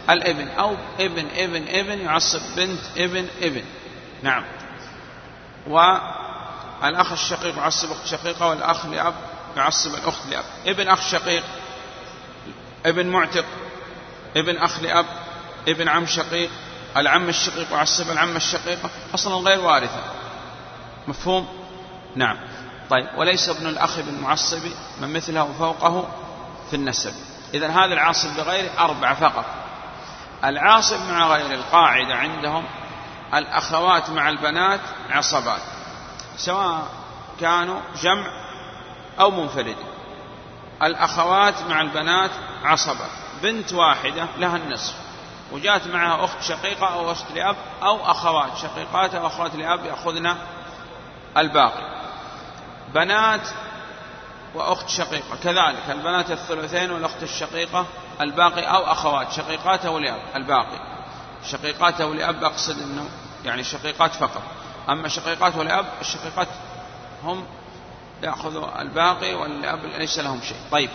الابن. 0.10 0.48
أو 0.48 0.76
ابن 1.00 1.26
ابن 1.36 1.68
ابن 1.68 2.00
يعصب 2.00 2.42
بنت 2.56 2.82
ابن 2.98 3.28
ابن. 3.42 3.64
نعم. 4.24 4.44
والأخ 6.82 7.12
الشقيق 7.12 7.58
يعصب 7.58 7.92
أخت 7.92 8.06
شقيقة 8.06 8.48
والأخ 8.48 8.86
لأب 8.86 9.14
يعصب 9.58 9.96
الأخت 9.96 10.26
لأب. 10.30 10.44
ابن 10.66 10.88
أخ 10.88 11.02
شقيق 11.02 11.44
ابن 12.86 13.08
معتق 13.08 13.46
ابن 14.38 14.58
أخ 14.58 14.80
لأب 14.80 15.06
ابن 15.68 15.88
عم 15.88 16.06
شقيق. 16.06 16.50
العم 16.98 17.30
الشقيق 17.30 17.72
يعصب 17.72 18.12
العم 18.12 18.36
الشقيقة. 18.36 18.90
أصلا 19.14 19.36
غير 19.36 19.60
وارثة. 19.60 20.04
مفهوم؟ 21.08 21.48
نعم. 22.16 22.38
طيب 22.90 23.08
وليس 23.18 23.50
ابن 23.50 23.68
الأخ 23.68 24.00
بالمعصب 24.00 24.62
من 25.02 25.14
مثله 25.14 25.54
فوقه 25.60 26.10
في 26.70 26.76
النسب. 26.76 27.14
إذا 27.54 27.68
هذا 27.68 27.94
العاصب 27.94 28.36
بغيره 28.38 28.70
أربعة 28.80 29.14
فقط. 29.14 29.46
العاصب 30.44 31.00
مع 31.10 31.28
غير 31.28 31.54
القاعدة 31.54 32.16
عندهم 32.16 32.66
الأخوات 33.34 34.10
مع 34.10 34.30
البنات 34.30 34.80
عصبات. 35.10 35.62
سواء 36.46 36.88
كانوا 37.40 37.80
جمع 38.02 38.28
أو 39.20 39.32
منفرد. 39.32 39.76
الأخوات 40.84 41.62
مع 41.70 41.82
البنات 41.82 42.32
عصبات 42.64 43.12
بنت 43.44 43.74
واحدة 43.74 44.28
لها 44.38 44.58
النصف 44.58 44.96
وجاءت 45.52 45.88
معها 45.88 46.26
أخت 46.26 46.42
شقيقة 46.42 46.88
أو 46.88 47.12
أخت 47.12 47.32
لأب 47.36 47.56
أو 47.84 48.12
أخوات 48.12 48.58
شقيقات 48.58 49.16
أو 49.16 49.28
أخوات 49.28 49.56
لأب 49.56 49.86
يأخذن 49.86 50.36
الباقي. 51.38 52.02
بنات 52.94 53.48
وأخت 54.56 54.90
شقيقة 54.90 55.36
كذلك 55.44 55.84
البنات 55.90 56.32
الثلثين 56.32 56.92
والأخت 56.92 57.24
الشقيقة 57.24 57.86
الباقي 58.22 58.64
أو 58.64 58.92
أخوات 58.92 59.32
شقيقات 59.32 59.86
أو 59.86 60.00
لأب 60.00 60.22
الباقي. 60.36 60.80
شقيقات 61.46 62.02
أو 62.02 62.14
لأب 62.14 62.44
أقصد 62.44 62.82
أنه 62.82 63.10
يعني 63.46 63.64
شقيقات 63.64 64.12
فقط. 64.12 64.42
أما 64.90 65.08
شقيقات 65.08 65.56
ولأب 65.56 65.86
الشقيقات 66.02 66.48
هم 67.24 67.46
يأخذوا 68.24 68.82
الباقي 68.82 69.34
والأب 69.34 69.86
ليس 69.86 70.20
لهم 70.20 70.42
شيء. 70.42 70.58
طيب. 70.72 70.90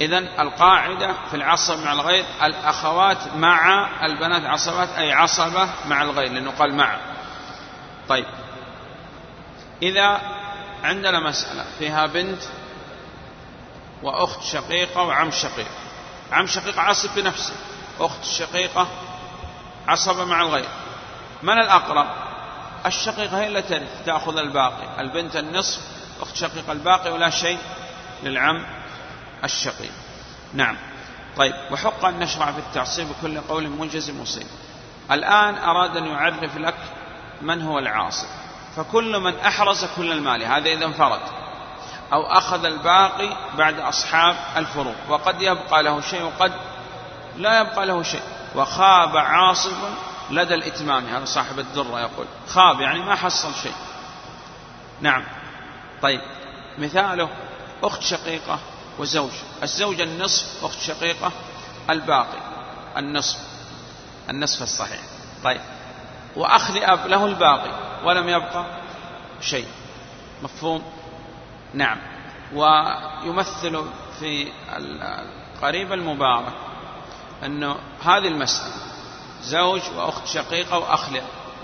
إذا 0.00 0.18
القاعدة 0.18 1.14
في 1.30 1.36
العصب 1.36 1.78
مع 1.78 1.92
الغير 1.92 2.24
الأخوات 2.42 3.36
مع 3.36 3.88
البنات 4.06 4.44
عصبات 4.44 4.88
أي 4.88 5.12
عصبة 5.12 5.68
مع 5.86 6.02
الغير 6.02 6.32
لأنه 6.32 6.50
قال 6.50 6.74
مع. 6.74 6.96
طيب. 8.08 8.26
إذا 9.82 10.20
عندنا 10.84 11.28
مسألة 11.28 11.64
فيها 11.78 12.06
بنت 12.06 12.42
وأخت 14.02 14.42
شقيقة 14.42 15.02
وعم 15.02 15.30
شقيق. 15.30 15.68
عم 16.32 16.46
شقيق 16.46 16.78
عصب 16.78 17.14
بنفسه 17.16 17.54
أخت 18.00 18.22
الشقيقة 18.22 18.88
عصبة 19.88 20.24
مع 20.24 20.40
الغير. 20.40 20.68
من 21.42 21.58
الأقرب؟ 21.58 22.21
الشقيقة 22.86 23.40
هي 23.40 23.46
التي 23.46 23.68
ترث 23.68 24.04
تأخذ 24.06 24.38
الباقي. 24.38 25.00
البنت 25.00 25.36
النصف 25.36 25.80
أخت 26.20 26.36
شقيقة 26.36 26.72
الباقي 26.72 27.10
ولا 27.12 27.30
شيء 27.30 27.58
للعم 28.22 28.66
الشقيق. 29.44 29.92
نعم. 30.54 30.76
طيب. 31.36 31.54
وحق 31.70 32.04
أن 32.04 32.18
نشرع 32.18 32.52
في 32.52 32.58
التعصيب 32.58 33.08
بكل 33.08 33.40
قول 33.40 33.68
موجز 33.68 34.10
مصيب. 34.10 34.46
الآن 35.10 35.58
أراد 35.58 35.96
أن 35.96 36.06
يعرف 36.06 36.56
لك 36.56 36.74
من 37.42 37.62
هو 37.62 37.78
العاصب 37.78 38.28
فكل 38.76 39.20
من 39.20 39.38
أحرز 39.38 39.84
كل 39.96 40.12
المال. 40.12 40.44
هذا 40.44 40.70
إذا 40.72 40.84
انفرد. 40.84 41.20
أو 42.12 42.22
أخذ 42.22 42.64
الباقي 42.64 43.36
بعد 43.58 43.78
أصحاب 43.78 44.36
الفروض 44.56 44.94
وقد 45.08 45.42
يبقى 45.42 45.82
له 45.82 46.00
شيء 46.00 46.22
وقد 46.22 46.52
لا 47.36 47.60
يبقى 47.60 47.86
له 47.86 48.02
شيء. 48.02 48.22
وخاب 48.54 49.16
عاصب 49.16 49.76
لدى 50.32 50.54
الإتمام 50.54 51.06
هذا 51.06 51.24
صاحب 51.24 51.58
الدرة 51.58 52.00
يقول. 52.00 52.26
خاب 52.48 52.80
يعني 52.80 53.00
ما 53.00 53.14
حصل 53.14 53.54
شيء. 53.62 53.74
نعم. 55.00 55.24
طيب. 56.02 56.20
مثاله 56.78 57.28
أخت 57.82 58.02
شقيقة 58.02 58.58
وزوج. 58.98 59.30
الزوج 59.62 60.00
النصف 60.00 60.64
أخت 60.64 60.78
شقيقة. 60.78 61.32
الباقي 61.90 62.38
النصف. 62.96 63.38
النصف 64.30 64.62
الصحيح. 64.62 65.00
طيب. 65.44 65.60
وأخ 66.36 66.70
لأب 66.70 67.06
له 67.06 67.26
الباقي. 67.26 67.70
ولم 68.04 68.28
يبقى 68.28 68.66
شيء. 69.40 69.68
مفهوم؟ 70.42 70.82
نعم. 71.74 71.98
ويمثل 72.54 73.84
في 74.20 74.48
القريب 74.76 75.92
المبارك 75.92 76.52
أنه 77.44 77.76
هذه 78.04 78.28
المسألة. 78.28 78.91
زوج 79.42 79.82
وأخت 79.96 80.26
شقيقة 80.26 80.78
وأخ 80.78 81.08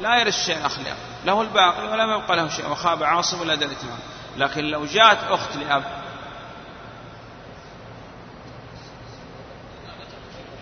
لا 0.00 0.18
يرث 0.18 0.46
شيء 0.46 0.66
أخ 0.66 0.78
له 1.24 1.42
الباقي 1.42 1.88
ولم 1.88 2.10
يبقى 2.10 2.36
له 2.36 2.48
شيء. 2.48 2.70
وخاب 2.70 3.02
عاصم 3.02 3.40
ولا 3.40 3.54
الاتمام 3.54 3.98
لكن 4.36 4.64
لو 4.64 4.84
جاءت 4.84 5.18
أخت 5.30 5.56
لأب. 5.56 5.84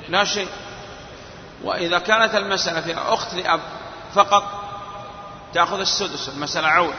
لا 0.09 0.25
شيء. 0.25 0.49
وإذا 1.65 1.99
كانت 1.99 2.35
المسألة 2.35 2.81
فيها 2.81 3.15
أخت 3.15 3.35
لأب 3.35 3.61
فقط 4.15 4.45
تأخذ 5.55 5.81
السدس 5.81 6.29
المسألة 6.29 6.69
عول 6.69 6.95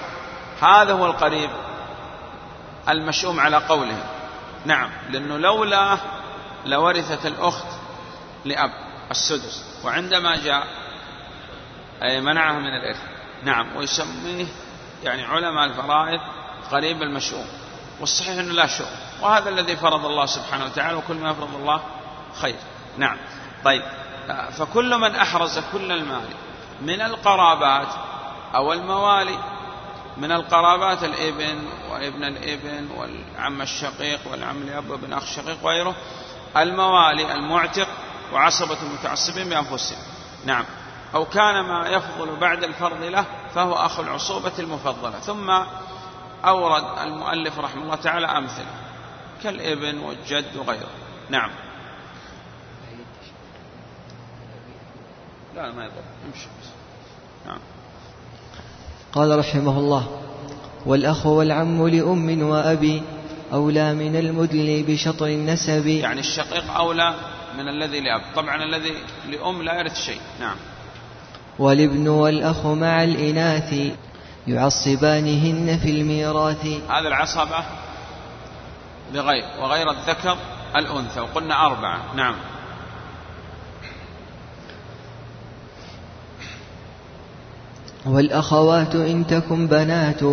هذا 0.61 0.93
هو 0.93 1.05
القريب 1.05 1.49
المشؤوم 2.89 3.39
على 3.39 3.57
قوله. 3.57 4.03
نعم 4.65 4.91
لأنه 5.09 5.37
لولا 5.37 5.97
لورثت 6.65 7.25
الأخت 7.25 7.67
لأب. 8.45 8.86
السدس. 9.11 9.63
وعندما 9.83 10.35
جاء 10.35 10.67
أي 12.03 12.21
منعها 12.21 12.59
من 12.59 12.67
الإرث. 12.67 13.01
نعم 13.43 13.75
ويسميه 13.75 14.45
يعني 15.03 15.23
علماء 15.23 15.65
الفرائض 15.65 16.19
قريب 16.71 17.01
المشؤوم. 17.01 17.47
والصحيح 17.99 18.37
أنه 18.39 18.53
لا 18.53 18.67
شؤم. 18.67 18.87
وهذا 19.21 19.49
الذي 19.49 19.75
فرض 19.75 20.05
الله 20.05 20.25
سبحانه 20.25 20.65
وتعالى 20.65 20.97
وكل 20.97 21.15
ما 21.15 21.31
يفرض 21.31 21.55
الله 21.55 21.81
خير. 22.41 22.55
نعم. 22.97 23.17
طيب. 23.65 23.83
فكل 24.51 24.97
من 24.97 25.15
أحرز 25.15 25.59
كل 25.71 25.91
المال 25.91 26.27
من 26.81 27.01
القرابات 27.01 27.87
أو 28.55 28.73
الموالي 28.73 29.39
من 30.17 30.31
القرابات 30.31 31.03
الإبن 31.03 31.67
وإبن 31.91 32.23
الإبن 32.23 32.89
والعم 32.97 33.61
الشقيق 33.61 34.19
والعم 34.31 34.61
الأب 34.61 34.89
وابن 34.89 35.13
أخ 35.13 35.23
الشقيق 35.23 35.57
وغيره 35.63 35.95
الموالي 36.57 37.33
المعتق 37.33 37.87
وعصبة 38.33 38.77
المتعصبين 38.81 39.49
بأنفسهم. 39.49 39.99
نعم. 40.45 40.65
أو 41.15 41.25
كان 41.25 41.65
ما 41.65 41.87
يفضل 41.87 42.35
بعد 42.35 42.63
الفرض 42.63 43.03
له 43.03 43.25
فهو 43.55 43.73
أخو 43.73 44.01
العصوبة 44.01 44.51
المفضلة. 44.59 45.19
ثم 45.19 45.49
أورد 46.45 46.83
المؤلف 46.99 47.59
رحمه 47.59 47.83
الله 47.83 47.95
تعالى 47.95 48.27
أمثلة 48.27 48.65
كالإبن 49.43 49.97
والجد 49.97 50.55
وغيره. 50.55 50.89
نعم. 51.29 51.49
لا 55.55 55.71
ما 55.71 55.85
يضر. 55.85 56.03
امشي 56.27 56.47
نعم. 57.45 57.59
قال 59.13 59.39
رحمه 59.39 59.79
الله 59.79 60.21
والأخ 60.85 61.25
والعم 61.25 61.87
لأم 61.87 62.41
وأبي 62.41 63.03
أولى 63.53 63.93
من 63.93 64.15
المدل 64.15 64.83
بشطر 64.87 65.25
النسب. 65.25 65.87
يعني 65.87 66.19
الشقيق 66.19 66.71
أولى 66.71 67.15
من 67.57 67.67
الذي 67.67 67.99
لأب. 67.99 68.21
طبعا 68.35 68.63
الذي 68.63 68.93
لأم 69.29 69.61
لا 69.61 69.79
يرث 69.79 70.05
شيء. 70.05 70.21
نعم. 70.39 70.55
والابن 71.59 72.07
والأخ 72.07 72.65
مع 72.65 73.03
الإناث 73.03 73.73
يعصبانهن 74.47 75.79
في 75.83 75.91
الميراث. 75.91 76.65
هذا 76.65 77.07
العصبة 77.07 77.63
بغير 79.13 79.43
وغير 79.61 79.91
الذكر 79.91 80.37
الأنثى 80.75 81.19
وقلنا 81.19 81.65
أربعة. 81.65 82.15
نعم. 82.15 82.35
والأخوات 88.05 88.95
إن 88.95 89.27
تكن 89.27 89.67
بنات 89.67 90.23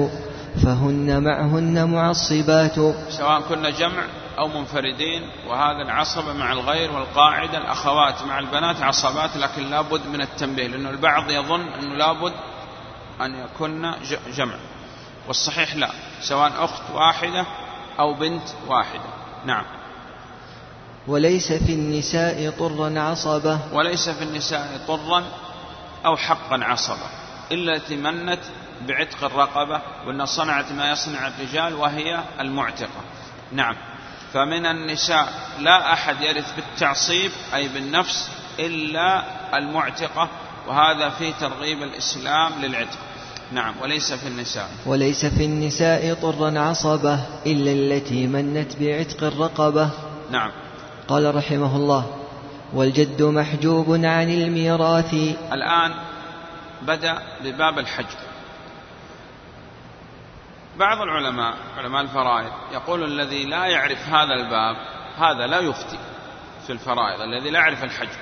فهن 0.64 1.22
معهن 1.22 1.90
معصبات. 1.90 2.74
سواء 3.08 3.40
كن 3.40 3.72
جمع 3.72 4.04
أو 4.38 4.48
منفردين 4.48 5.30
وهذا 5.46 5.82
العصبة 5.82 6.32
مع 6.32 6.52
الغير 6.52 6.92
والقاعدة 6.92 7.58
الأخوات 7.58 8.22
مع 8.22 8.38
البنات 8.38 8.82
عصبات 8.82 9.36
لكن 9.36 9.70
لابد 9.70 10.06
من 10.06 10.20
التنبيه 10.20 10.66
لأنه 10.66 10.90
البعض 10.90 11.30
يظن 11.30 11.68
أنه 11.68 11.94
لابد 11.94 12.32
أن 13.20 13.34
يكون 13.34 13.94
جمع. 14.36 14.54
والصحيح 15.28 15.76
لا 15.76 15.90
سواء 16.20 16.64
أخت 16.64 16.82
واحدة 16.94 17.46
أو 17.98 18.14
بنت 18.14 18.48
واحدة. 18.66 19.10
نعم. 19.44 19.64
وليس 21.06 21.52
في 21.52 21.74
النساء 21.74 22.50
طرا 22.50 23.00
عصبة. 23.00 23.58
وليس 23.72 24.08
في 24.08 24.24
النساء 24.24 24.80
طرا 24.88 25.24
أو 26.06 26.16
حقا 26.16 26.64
عصبة 26.64 27.06
إلا 27.52 27.76
التي 27.76 27.96
منت 27.96 28.40
بعتق 28.88 29.24
الرقبة 29.24 29.80
وأن 30.06 30.26
صنعت 30.26 30.72
ما 30.72 30.90
يصنع 30.90 31.26
الرجال 31.26 31.74
وهي 31.74 32.20
المعتقة. 32.40 33.00
نعم. 33.52 33.76
فمن 34.34 34.66
النساء 34.66 35.32
لا 35.60 35.92
أحد 35.92 36.20
يرث 36.20 36.54
بالتعصيب 36.56 37.30
أي 37.54 37.68
بالنفس 37.68 38.30
إلا 38.58 39.22
المعتقة 39.58 40.28
وهذا 40.68 41.10
في 41.10 41.32
ترغيب 41.32 41.82
الإسلام 41.82 42.52
للعتق. 42.62 42.98
نعم 43.52 43.74
وليس 43.82 44.12
في 44.12 44.28
النساء. 44.28 44.70
وليس 44.86 45.26
في 45.26 45.44
النساء 45.44 46.14
طرا 46.14 46.58
عصبة 46.58 47.20
إلا 47.46 47.72
التي 47.72 48.26
منت 48.26 48.76
بعتق 48.80 49.24
الرقبة. 49.24 49.90
نعم. 50.30 50.50
قال 51.08 51.34
رحمه 51.34 51.76
الله 51.76 52.06
والجد 52.74 53.22
محجوب 53.22 53.90
عن 53.90 54.30
الميراث. 54.30 55.14
الآن 55.52 55.94
بدأ 56.82 57.18
بباب 57.44 57.78
الحجب 57.78 58.18
بعض 60.76 61.00
العلماء 61.00 61.56
علماء 61.76 62.02
الفرائض 62.02 62.52
يقول 62.72 63.04
الذي 63.04 63.44
لا 63.44 63.66
يعرف 63.66 64.08
هذا 64.08 64.34
الباب 64.34 64.76
هذا 65.16 65.46
لا 65.46 65.60
يفتي 65.60 65.98
في 66.66 66.72
الفرائض 66.72 67.20
الذي 67.20 67.50
لا 67.50 67.58
يعرف 67.58 67.84
الحجب 67.84 68.18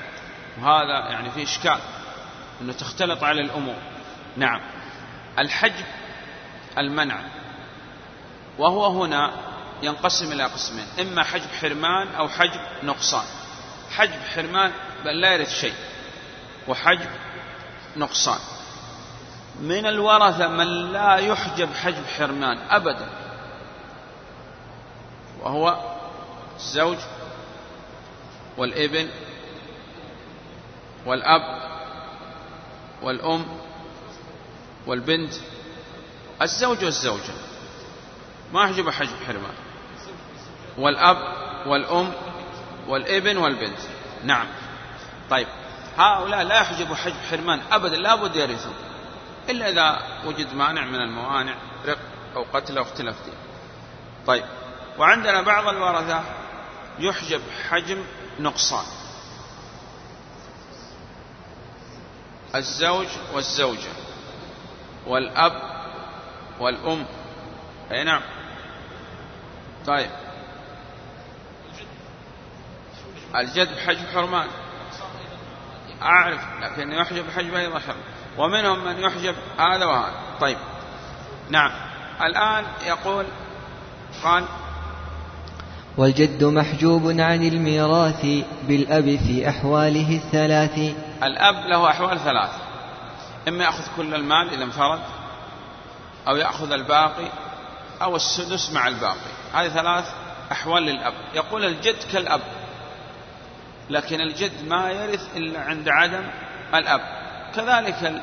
وهذا 0.58 1.10
يعني 1.10 1.30
في 1.30 1.42
إشكال 1.42 1.78
أنه 2.60 2.72
تختلط 2.72 3.24
على 3.24 3.40
الأمور. 3.40 3.76
نعم. 4.36 4.60
الحجب 5.38 5.84
المنع. 6.78 7.20
وهو 8.58 9.02
هنا 9.02 9.32
ينقسم 9.82 10.32
إلى 10.32 10.44
قسمين 10.44 10.86
إما 11.00 11.22
حجب 11.22 11.48
حرمان 11.60 12.14
أو 12.14 12.28
حجب 12.28 12.60
نقصان. 12.82 13.24
حجب 13.90 14.20
حرمان 14.34 14.72
بل 15.04 15.20
لا 15.20 15.32
يرث 15.32 15.60
شيء 15.60 15.74
وحجب 16.68 17.10
نقصان. 17.96 18.38
من 19.62 19.86
الورثة 19.86 20.48
من 20.48 20.92
لا 20.92 21.16
يحجب 21.16 21.74
حجب 21.74 22.04
حرمان 22.04 22.58
أبدا. 22.70 23.08
وهو 25.42 25.78
الزوج 26.56 26.96
والابن 28.56 29.08
والأب 31.06 31.62
والأم 33.02 33.44
والبنت. 34.86 35.34
الزوج 36.42 36.84
والزوجة. 36.84 37.34
ما 38.52 38.64
يحجب 38.64 38.90
حجب 38.90 39.16
حرمان. 39.26 39.54
والأب 40.78 41.16
والأم 41.66 42.12
والابن 42.88 43.36
والبنت. 43.36 43.78
نعم. 44.24 44.46
طيب. 45.30 45.46
هؤلاء 45.96 46.42
لا 46.42 46.54
يحجب 46.54 46.94
حجب 46.94 47.16
حرمان 47.30 47.60
أبدا. 47.72 47.96
لا 47.96 48.14
بد 48.14 48.36
يرثون. 48.36 48.91
إلا 49.50 49.70
إذا 49.70 50.02
وجد 50.24 50.54
مانع 50.54 50.84
من 50.84 51.00
الموانع 51.00 51.54
رق 51.86 51.98
أو 52.36 52.44
قتل 52.52 52.78
أو 52.78 52.82
اختلاف 52.82 53.24
دين. 53.24 53.34
طيب 54.26 54.44
وعندنا 54.98 55.42
بعض 55.42 55.68
الورثة 55.68 56.24
يحجب 56.98 57.42
حجم 57.70 58.04
نقصان. 58.40 58.84
الزوج 62.54 63.06
والزوجة 63.34 63.92
والأب 65.06 65.62
والأم. 66.60 67.06
أي 67.92 68.04
نعم. 68.04 68.22
طيب. 69.86 70.10
الجد 73.36 73.76
بحجب 73.76 74.06
حرمان. 74.14 74.48
أعرف 76.02 76.40
لكن 76.60 76.92
يحجب 76.92 77.30
حجب 77.30 77.54
أيضا 77.54 77.78
حرمان. 77.78 78.11
ومنهم 78.38 78.84
من 78.84 78.98
يحجب 78.98 79.34
هذا 79.58 79.86
وهذا. 79.86 80.12
طيب. 80.40 80.56
نعم. 81.50 81.70
الآن 82.22 82.64
يقول 82.86 83.24
قال 84.22 84.44
والجد 85.96 86.44
محجوب 86.44 87.06
عن 87.06 87.42
الميراث 87.42 88.26
بالأب 88.68 89.16
في 89.16 89.48
أحواله 89.48 90.16
الثلاث. 90.16 90.94
الأب 91.22 91.66
له 91.66 91.90
أحوال 91.90 92.20
ثلاث. 92.20 92.50
إما 93.48 93.64
يأخذ 93.64 93.84
كل 93.96 94.14
المال 94.14 94.54
إذا 94.54 94.64
انفرد 94.64 95.00
أو 96.28 96.36
يأخذ 96.36 96.72
الباقي 96.72 97.28
أو 98.02 98.16
السدس 98.16 98.72
مع 98.72 98.88
الباقي. 98.88 99.32
هذه 99.54 99.68
ثلاث 99.68 100.04
أحوال 100.52 100.82
للأب. 100.82 101.14
يقول 101.34 101.64
الجد 101.64 102.02
كالأب 102.12 102.40
لكن 103.90 104.20
الجد 104.20 104.68
ما 104.68 104.90
يرث 104.90 105.36
إلا 105.36 105.60
عند 105.60 105.88
عدم 105.88 106.24
الأب. 106.74 107.21
كذلك 107.56 108.22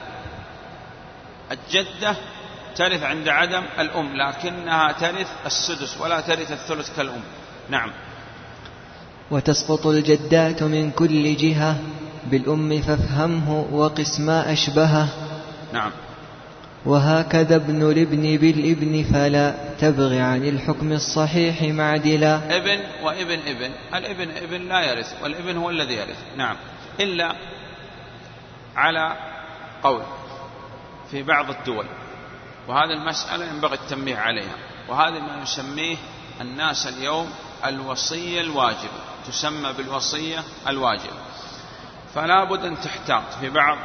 الجدة 1.51 2.15
ترث 2.75 3.03
عند 3.03 3.27
عدم 3.27 3.63
الأم 3.79 4.15
لكنها 4.15 4.91
ترث 4.91 5.27
السدس 5.45 6.01
ولا 6.01 6.21
ترث 6.21 6.51
الثلث 6.51 6.95
كالأم. 6.95 7.21
نعم. 7.69 7.91
وتسقط 9.31 9.87
الجدات 9.87 10.63
من 10.63 10.91
كل 10.91 11.35
جهة 11.35 11.77
بالأم 12.25 12.81
فافهمه 12.81 13.65
وقس 13.71 14.19
ما 14.19 14.53
أشبهه. 14.53 15.07
نعم. 15.73 15.91
وهكذا 16.85 17.55
ابن 17.55 17.91
الابن 17.91 18.37
بالابن 18.37 19.03
فلا 19.13 19.55
تبغ 19.79 20.17
عن 20.17 20.45
الحكم 20.47 20.91
الصحيح 20.91 21.61
معدلا 21.61 22.57
ابن 22.57 22.79
وابن 23.03 23.39
ابن 23.47 23.71
الابن 23.93 24.31
ابن 24.31 24.69
لا 24.69 24.81
يرث 24.81 25.13
والابن 25.23 25.57
هو 25.57 25.69
الذي 25.69 25.93
يرث. 25.93 26.17
نعم. 26.37 26.55
إلا 26.99 27.35
على 28.79 29.17
قول 29.83 30.03
في 31.11 31.23
بعض 31.23 31.49
الدول. 31.49 31.85
وهذه 32.67 32.93
المسألة 32.93 33.45
ينبغي 33.45 33.73
التنبيه 33.73 34.17
عليها. 34.17 34.55
وهذا 34.87 35.19
ما 35.19 35.41
يسميه 35.43 35.97
الناس 36.41 36.87
اليوم 36.87 37.33
الوصية 37.65 38.41
الواجبة. 38.41 38.99
تسمى 39.27 39.73
بالوصية 39.73 40.43
الواجبة. 40.67 41.21
فلا 42.15 42.43
بد 42.43 42.65
أن 42.65 42.81
تحتاط 42.81 43.23
في 43.39 43.49
بعض 43.49 43.77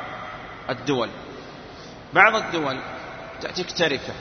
الدول. 0.71 1.11
بعض 2.13 2.35
الدول 2.35 2.81
تأتيك 3.41 3.73
تركة 3.73 4.15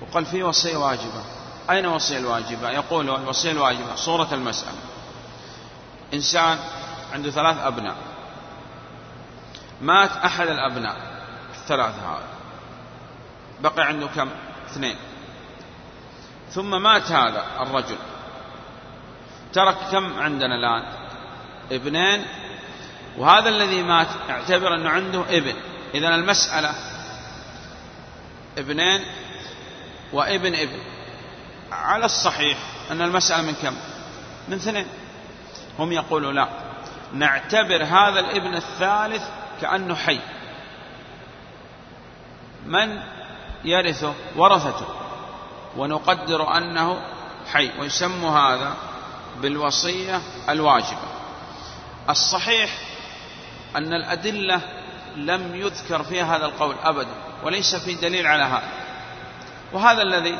وقال 0.00 0.26
في 0.26 0.42
وصية 0.42 0.76
واجبة. 0.76 1.24
أين 1.70 1.86
وصية 1.86 2.18
الواجبة؟ 2.18 2.70
يقول 2.70 3.10
الوصية 3.10 3.50
الواجبة. 3.50 3.94
صورة 3.94 4.28
المسألة. 4.32 4.78
إنسان 6.14 6.58
عنده 7.12 7.30
ثلاث 7.30 7.58
أبناء. 7.58 7.96
مات 9.82 10.10
أحد 10.10 10.48
الأبناء 10.48 10.96
الثلاثة 11.54 11.98
هذا 11.98 12.28
بقي 13.60 13.82
عنده 13.82 14.06
كم؟ 14.06 14.30
اثنين. 14.70 14.96
ثم 16.50 16.82
مات 16.82 17.12
هذا 17.12 17.44
الرجل. 17.60 17.96
ترك 19.52 19.76
كم 19.92 20.20
عندنا 20.20 20.54
الآن؟ 20.54 20.82
ابنين. 21.72 22.24
وهذا 23.18 23.48
الذي 23.48 23.82
مات 23.82 24.06
اعتبر 24.30 24.74
أنه 24.74 24.90
عنده 24.90 25.20
ابن. 25.28 25.54
إذا 25.94 26.14
المسألة 26.14 26.74
ابنين 28.58 29.04
وابن 30.12 30.54
ابن. 30.54 30.78
على 31.72 32.04
الصحيح 32.04 32.58
أن 32.90 33.02
المسألة 33.02 33.42
من 33.42 33.54
كم؟ 33.54 33.76
من 34.48 34.56
اثنين. 34.56 34.86
هم 35.78 35.92
يقولوا 35.92 36.32
لا. 36.32 36.48
نعتبر 37.12 37.84
هذا 37.84 38.20
الابن 38.20 38.54
الثالث 38.54 39.22
كأنه 39.62 39.94
حي. 39.94 40.18
من 42.66 43.02
يرثه 43.64 44.14
ورثته. 44.36 44.86
ونقدر 45.76 46.56
أنه 46.56 47.02
حي. 47.52 47.70
ويسمى 47.80 48.28
هذا 48.28 48.74
بالوصية 49.42 50.20
الواجبة. 50.48 51.08
الصحيح 52.10 52.70
أن 53.76 53.94
الأدلة 53.94 54.60
لم 55.16 55.54
يذكر 55.54 56.02
فيها 56.02 56.36
هذا 56.36 56.46
القول 56.46 56.76
أبدا 56.84 57.14
وليس 57.44 57.74
في 57.74 57.94
دليل 57.94 58.26
على 58.26 58.42
هذا. 58.42 58.68
وهذا 59.72 60.02
الذي 60.02 60.38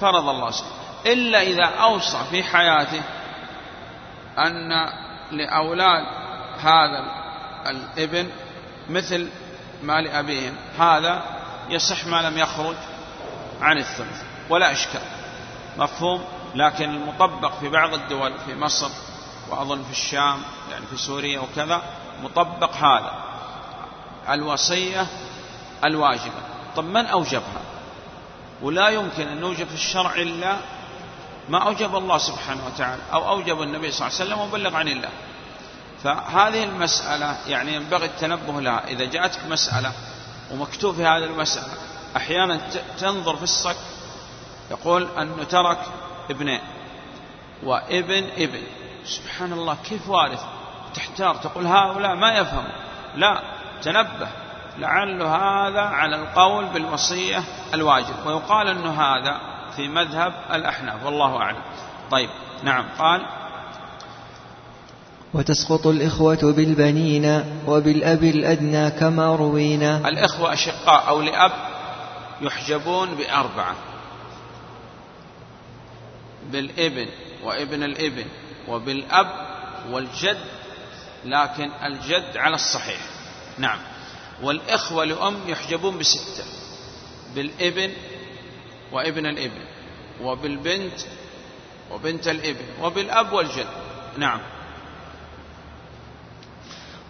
فرض 0.00 0.28
الله 0.28 0.50
سبحانه 0.50 0.82
إلا 1.06 1.42
إذا 1.42 1.64
أوصى 1.64 2.18
في 2.30 2.42
حياته 2.42 3.02
أن 4.38 4.88
لأولاد 5.30 6.04
هذا 6.60 7.21
الإبن 7.66 8.30
مثل 8.90 9.28
ما 9.82 10.00
لأبيهم 10.00 10.54
هذا 10.78 11.22
يصح 11.68 12.06
ما 12.06 12.22
لم 12.22 12.38
يخرج 12.38 12.76
عن 13.60 13.78
الثلث 13.78 14.22
ولا 14.50 14.72
إشكال. 14.72 15.02
مفهوم؟ 15.78 16.24
لكن 16.54 16.90
المطبق 16.90 17.58
في 17.60 17.68
بعض 17.68 17.94
الدول 17.94 18.38
في 18.46 18.54
مصر 18.54 18.90
وأظن 19.50 19.82
في 19.82 19.90
الشام 19.90 20.42
يعني 20.70 20.86
في 20.86 20.96
سوريا 20.96 21.40
وكذا 21.40 21.82
مطبق 22.22 22.76
هذا 22.76 23.14
الوصية 24.28 25.06
الواجبة. 25.84 26.42
طب 26.76 26.84
من 26.84 27.06
أوجبها؟ 27.06 27.62
ولا 28.62 28.88
يمكن 28.88 29.28
أن 29.28 29.40
نوجب 29.40 29.66
في 29.66 29.74
الشرع 29.74 30.14
إلا 30.14 30.56
ما 31.48 31.58
أوجب 31.58 31.96
الله 31.96 32.18
سبحانه 32.18 32.66
وتعالى 32.66 33.02
أو 33.12 33.28
أوجب 33.28 33.62
النبي 33.62 33.90
صلى 33.90 34.06
الله 34.08 34.18
عليه 34.20 34.26
وسلم 34.26 34.38
وبلغ 34.38 34.76
عن 34.76 34.88
الله. 34.88 35.10
فهذه 36.04 36.64
المسألة 36.64 37.36
يعني 37.46 37.74
ينبغي 37.74 38.06
التنبه 38.06 38.60
لها. 38.60 38.84
إذا 38.88 39.04
جاءتك 39.04 39.44
مسألة 39.48 39.92
ومكتوب 40.50 40.94
في 40.94 41.02
هذه 41.02 41.24
المسألة 41.24 41.74
أحيانا 42.16 42.60
تنظر 42.98 43.36
في 43.36 43.42
الصك 43.42 43.76
يقول 44.70 45.08
أنه 45.18 45.44
ترك 45.44 45.78
ابنين 46.30 46.60
وابن 47.62 48.24
ابن. 48.36 48.62
سبحان 49.04 49.52
الله 49.52 49.76
كيف 49.84 50.08
وارث؟ 50.08 50.42
تحتار 50.94 51.34
تقول 51.34 51.66
هؤلاء 51.66 52.14
ما 52.14 52.38
يفهموا. 52.38 52.72
لا 53.14 53.42
تنبه. 53.82 54.28
لعل 54.78 55.22
هذا 55.22 55.80
على 55.80 56.16
القول 56.16 56.66
بالوصية 56.66 57.44
الواجب. 57.74 58.26
ويقال 58.26 58.68
أنه 58.68 59.02
هذا 59.02 59.40
في 59.76 59.88
مذهب 59.88 60.34
الأحناف 60.52 61.04
والله 61.04 61.36
أعلم. 61.36 61.62
طيب 62.10 62.30
نعم 62.62 62.84
قال 62.98 63.26
وتسقط 65.34 65.86
الإخوة 65.86 66.52
بالبنين 66.52 67.44
وبالأب 67.66 68.24
الأدنى 68.24 68.90
كما 68.90 69.36
روينا. 69.36 70.08
الإخوة 70.08 70.52
أشقاء 70.52 71.08
أو 71.08 71.20
لأب 71.22 71.52
يحجبون 72.40 73.14
بأربعة. 73.14 73.76
بالإبن 76.52 77.06
وإبن 77.44 77.82
الإبن 77.82 78.24
وبالأب 78.68 79.26
والجد 79.90 80.38
لكن 81.24 81.70
الجد 81.84 82.36
على 82.36 82.54
الصحيح. 82.54 83.00
نعم. 83.58 83.78
والإخوة 84.42 85.04
لأم 85.04 85.36
يحجبون 85.46 85.98
بستة. 85.98 86.44
بالإبن 87.34 87.92
وإبن 88.92 89.26
الإبن 89.26 89.62
وبالبنت 90.22 91.00
وبنت 91.90 92.28
الإبن 92.28 92.64
وبالأب 92.82 93.32
والجد. 93.32 93.66
نعم. 94.18 94.40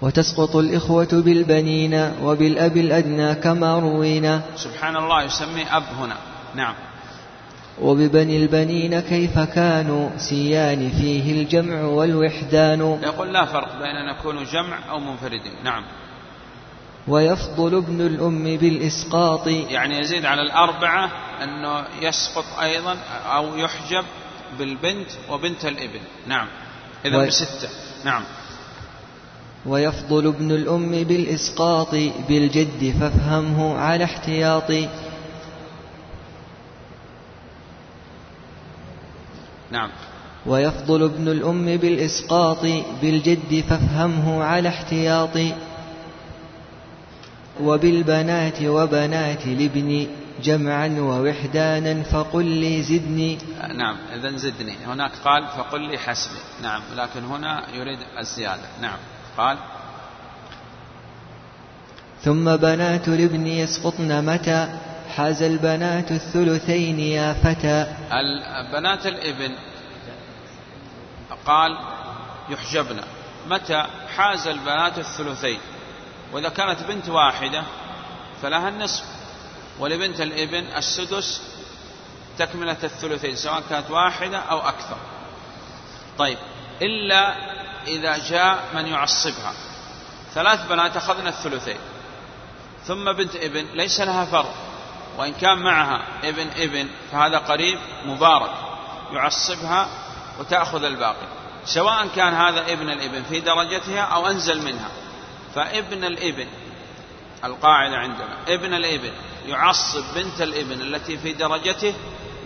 وتسقط 0.03 0.57
الإخوة 0.57 1.09
بالبنين 1.13 2.13
وبالأب 2.23 2.77
الأدنى 2.77 3.35
كما 3.35 3.79
روينا 3.79 4.43
سبحان 4.57 4.97
الله 4.97 5.23
يسمي 5.23 5.77
أب 5.77 5.83
هنا. 5.83 6.17
نعم. 6.55 6.75
وببني 7.81 8.37
البنين 8.37 9.01
كيف 9.01 9.39
كانوا 9.39 10.11
سيان 10.17 10.91
فيه 10.91 11.43
الجمع 11.43 11.83
والوحدان. 11.83 12.99
يقول 13.03 13.33
لا 13.33 13.45
فرق 13.45 13.73
بين 13.79 13.97
أن 13.97 14.19
يكونوا 14.19 14.45
جمع 14.45 14.91
أو 14.91 14.99
منفردين. 14.99 15.53
نعم. 15.65 15.85
ويفضل 17.09 17.77
ابن 17.77 18.01
الأم 18.01 18.57
بالإسقاط. 18.57 19.47
يعني 19.47 19.99
يزيد 19.99 20.27
على 20.27 20.43
الأربعة 20.43 21.11
أنه 21.43 21.85
يسقط 22.01 22.45
أيضا 22.63 22.97
أو 23.27 23.57
يحجب 23.57 24.05
بالبنت 24.59 25.11
وبنت 25.31 25.65
الإبن. 25.65 26.01
نعم. 26.27 26.49
إذا 27.05 27.17
و... 27.17 27.27
بستة. 27.27 27.69
نعم. 28.05 28.23
ويفضل 29.67 30.27
ابن 30.27 30.51
الأم 30.51 30.91
بالإسقاط 30.91 31.95
بالجد 32.29 32.95
فافهمه 33.01 33.79
على 33.79 34.05
احتياط. 34.05 34.73
نعم. 39.71 39.91
ويفضل 40.47 41.03
ابن 41.03 41.29
الأم 41.29 41.77
بالإسقاط 41.77 42.67
بالجد 43.03 43.65
فافهمه 43.69 44.45
على 44.45 44.69
احتياط. 44.69 45.39
وبالبنات 47.61 48.63
وبنات 48.63 49.47
الابن 49.47 50.07
جمعا 50.43 50.89
ووحدانا 50.89 52.03
فقل 52.03 52.45
لي 52.45 52.83
زدني. 52.83 53.39
نعم 53.77 53.97
إذا 54.15 54.37
زدني. 54.37 54.77
هناك 54.87 55.13
قال 55.25 55.47
فقل 55.47 55.81
لي 55.81 55.99
حسبي. 55.99 56.39
نعم 56.63 56.83
لكن 56.97 57.25
هنا 57.25 57.63
يريد 57.75 57.99
الزيادة. 58.19 58.69
نعم. 58.81 58.99
قال 59.39 59.59
ثم 62.23 62.57
بنات 62.57 63.09
الابن 63.09 63.47
يسقطن 63.47 64.25
متى؟ 64.25 64.79
حاز 65.17 65.43
البنات 65.43 66.11
الثلثين 66.13 67.01
يا 67.01 67.33
فتى. 67.33 67.87
بنات 68.73 69.07
الابن 69.07 69.55
قال 71.47 71.79
يحجبن. 72.49 73.01
متى؟ 73.47 73.87
حاز 74.17 74.49
البنات 74.49 74.99
الثلثين. 74.99 75.61
وإذا 76.33 76.49
كانت 76.49 76.83
بنت 76.83 77.09
واحدة 77.09 77.63
فلها 78.43 78.69
النصف. 78.69 79.05
ولبنت 79.79 80.21
الابن 80.21 80.65
السدس 80.77 81.43
تكملة 82.39 82.77
الثلثين 82.85 83.37
سواء 83.37 83.63
كانت 83.71 83.91
واحدة 83.91 84.39
أو 84.39 84.59
أكثر. 84.59 84.97
طيب 86.19 86.39
إلا 86.83 87.52
إذا 87.87 88.19
جاء 88.29 88.65
من 88.75 88.87
يعصبها. 88.87 89.53
ثلاث 90.35 90.67
بنات 90.67 90.97
أخذنا 90.97 91.29
الثلثين. 91.29 91.79
ثم 92.85 93.13
بنت 93.13 93.37
ابن 93.37 93.67
ليس 93.75 94.01
لها 94.01 94.25
فرض 94.25 94.55
وإن 95.19 95.33
كان 95.33 95.59
معها 95.59 96.03
ابن 96.25 96.49
ابن 96.57 96.89
فهذا 97.13 97.39
قريب 97.39 97.79
مبارك. 98.05 98.51
يعصبها 99.13 99.89
وتأخذ 100.41 100.85
الباقي. 100.85 101.27
سواء 101.65 102.07
كان 102.07 102.35
هذا 102.35 102.73
ابن 102.73 102.91
الابن 102.91 103.23
في 103.23 103.41
درجتها 103.41 104.01
أو 104.01 104.27
أنزل 104.27 104.65
منها. 104.65 104.89
فابن 105.55 106.05
الابن 106.05 106.47
القاعدة 107.45 107.97
عندنا. 107.97 108.37
ابن 108.49 108.75
الابن 108.75 109.13
يعصب 109.47 110.05
بنت 110.15 110.41
الابن 110.41 110.81
التي 110.81 111.19
في 111.19 111.33
درجته 111.33 111.95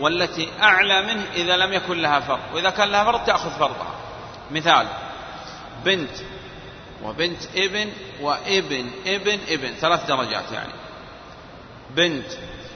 والتي 0.01 0.49
أعلى 0.63 1.03
منه 1.03 1.25
إذا 1.35 1.57
لم 1.57 1.73
يكن 1.73 2.03
لها 2.03 2.21
فرض 2.21 2.41
وإذا 2.55 2.71
كان 2.71 2.89
لها 2.89 3.05
فرض 3.05 3.25
تأخذ 3.25 3.51
فرضها. 3.51 3.95
مثال. 4.51 4.87
بنت 5.87 6.11
وبنت 7.03 7.43
ابن 7.57 7.93
وابن 8.21 8.91
ابن 9.07 9.39
ابن 9.49 9.75
ثلاث 9.81 10.07
درجات 10.07 10.53
يعني. 10.53 10.73
بنت 11.91 12.27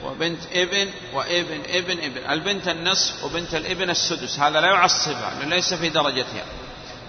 وبنت 0.03 0.39
ابن 0.51 0.89
وابن 1.13 1.61
ابن 1.69 1.97
ابن. 2.03 2.31
البنت 2.31 2.67
النصف 2.67 3.23
وبنت 3.23 3.55
الابن 3.55 3.89
السدس. 3.89 4.39
هذا 4.39 4.61
لا 4.61 4.67
يعصبها 4.67 5.39
لأنه 5.39 5.55
ليس 5.55 5.73
في 5.73 5.89
درجتها. 5.89 6.45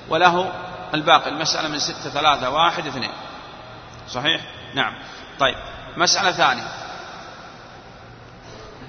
وله 0.08 0.52
الباقي 0.94 1.28
المسألة 1.28 1.68
من 1.68 1.78
ستة 1.78 2.10
ثلاثة 2.10 2.50
واحد 2.50 2.86
اثنين. 2.86 3.12
صحيح؟ 4.08 4.40
نعم. 4.74 4.94
طيب 5.38 5.56
مسألة 5.96 6.32
ثانية. 6.32 6.68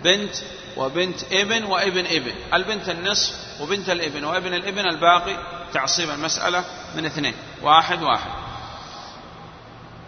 بنت 0.03 0.35
وبنت 0.77 1.23
ابن 1.31 1.63
وابن 1.63 2.05
ابن. 2.05 2.33
البنت 2.53 2.89
النصف 2.89 3.61
وبنت 3.61 3.89
الابن 3.89 4.23
وابن 4.23 4.53
الابن 4.53 4.79
الباقي 4.79 5.37
تعصيب 5.73 6.09
المسألة 6.09 6.65
من 6.95 7.05
اثنين. 7.05 7.33
واحد 7.61 8.03
واحد. 8.03 8.31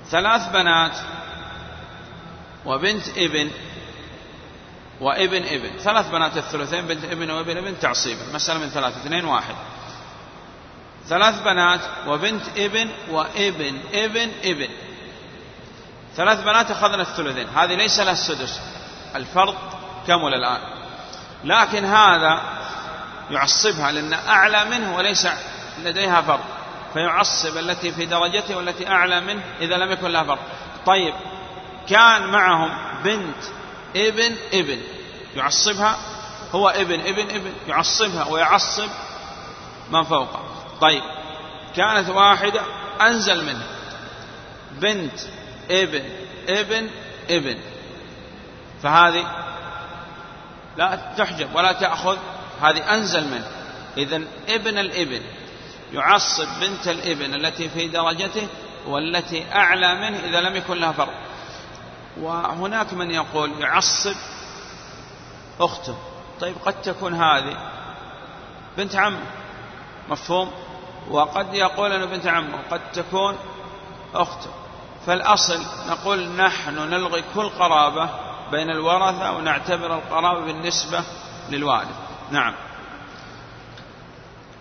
ثلاث 0.09 0.49
بنات 0.49 0.97
وبنت 2.65 3.07
ابن 3.17 3.51
وابن 5.01 5.43
ابن. 5.43 5.69
ثلاث 5.79 6.09
بنات 6.09 6.37
الثلثين 6.37 6.87
بنت 6.87 7.03
ابن 7.05 7.31
وابن 7.31 7.57
ابن 7.57 7.79
تعصيب. 7.79 8.17
المسألة 8.29 8.59
من 8.59 8.69
ثلاثة 8.69 8.97
اثنين 8.97 9.25
واحد. 9.25 9.55
ثلاث 11.07 11.41
بنات 11.41 11.81
وبنت 12.07 12.43
ابن 12.57 12.89
وابن 13.09 13.79
ابن 13.93 14.31
ابن. 14.43 14.69
ثلاث 16.15 16.41
بنات 16.41 16.71
أخذنا 16.71 17.01
الثلثين. 17.01 17.47
هذه 17.49 17.75
ليس 17.75 17.99
لها 17.99 18.11
السدس 18.11 18.59
الفرض 19.15 19.55
كمل 20.07 20.33
الآن؟ 20.33 20.59
لكن 21.43 21.85
هذا 21.85 22.41
يعصبها 23.31 23.91
لأن 23.91 24.13
أعلى 24.13 24.65
منه 24.65 24.95
وليس 24.95 25.27
لديها 25.83 26.21
فرض 26.21 26.39
فيعصب 26.93 27.57
التي 27.57 27.91
في 27.91 28.05
درجته 28.05 28.57
والتي 28.57 28.89
أعلى 28.89 29.21
منه 29.21 29.43
إذا 29.61 29.77
لم 29.77 29.91
يكن 29.91 30.11
لها 30.11 30.23
فرض 30.23 30.39
طيب 30.85 31.13
كان 31.89 32.27
معهم 32.27 33.01
بنت 33.03 33.43
ابن 33.95 34.35
ابن 34.53 34.81
يعصبها 35.35 35.97
هو 36.51 36.69
ابن 36.69 36.99
ابن 36.99 37.29
ابن 37.29 37.53
يعصبها 37.67 38.27
ويعصب 38.27 38.89
من 39.91 40.03
فوقه. 40.03 40.39
طيب 40.81 41.03
كانت 41.75 42.09
واحدة 42.09 42.61
أنزل 43.01 43.45
منه 43.45 43.65
بنت 44.71 45.19
ابن 45.71 46.03
ابن 46.49 46.89
ابن. 47.29 47.57
فهذه 48.83 49.25
لا 50.77 51.13
تحجب 51.17 51.55
ولا 51.55 51.71
تأخذ 51.71 52.17
هذه 52.61 52.93
أنزل 52.93 53.27
منه. 53.27 53.47
إذا 53.97 54.21
ابن 54.49 54.77
الإبن 54.77 55.21
يعصب 55.93 56.47
بنت 56.61 56.87
الإبن 56.87 57.35
التي 57.35 57.69
في 57.69 57.87
درجته 57.87 58.47
والتي 58.87 59.45
أعلى 59.55 59.95
منه 59.95 60.19
إذا 60.19 60.41
لم 60.41 60.55
يكن 60.55 60.77
لها 60.77 60.91
فرق 60.91 61.13
وهناك 62.21 62.93
من 62.93 63.11
يقول 63.11 63.61
يعصب 63.61 64.15
أخته. 65.59 65.95
طيب 66.41 66.55
قد 66.65 66.81
تكون 66.81 67.13
هذه 67.13 67.57
بنت 68.77 68.95
عمه. 68.95 69.19
مفهوم؟ 70.09 70.51
وقد 71.09 71.53
يقول 71.53 71.91
أنه 71.91 72.05
بنت 72.05 72.27
عمه. 72.27 72.55
وقد 72.55 72.91
تكون 72.91 73.37
أخته. 74.13 74.49
فالأصل 75.05 75.59
نقول 75.89 76.27
نحن 76.27 76.75
نلغي 76.75 77.23
كل 77.35 77.49
قرابة 77.49 78.09
بين 78.51 78.69
الورثة 78.69 79.37
ونعتبر 79.37 79.95
القرابة 79.95 80.45
بالنسبة 80.45 81.03
للوالد. 81.51 81.95
نعم. 82.31 82.53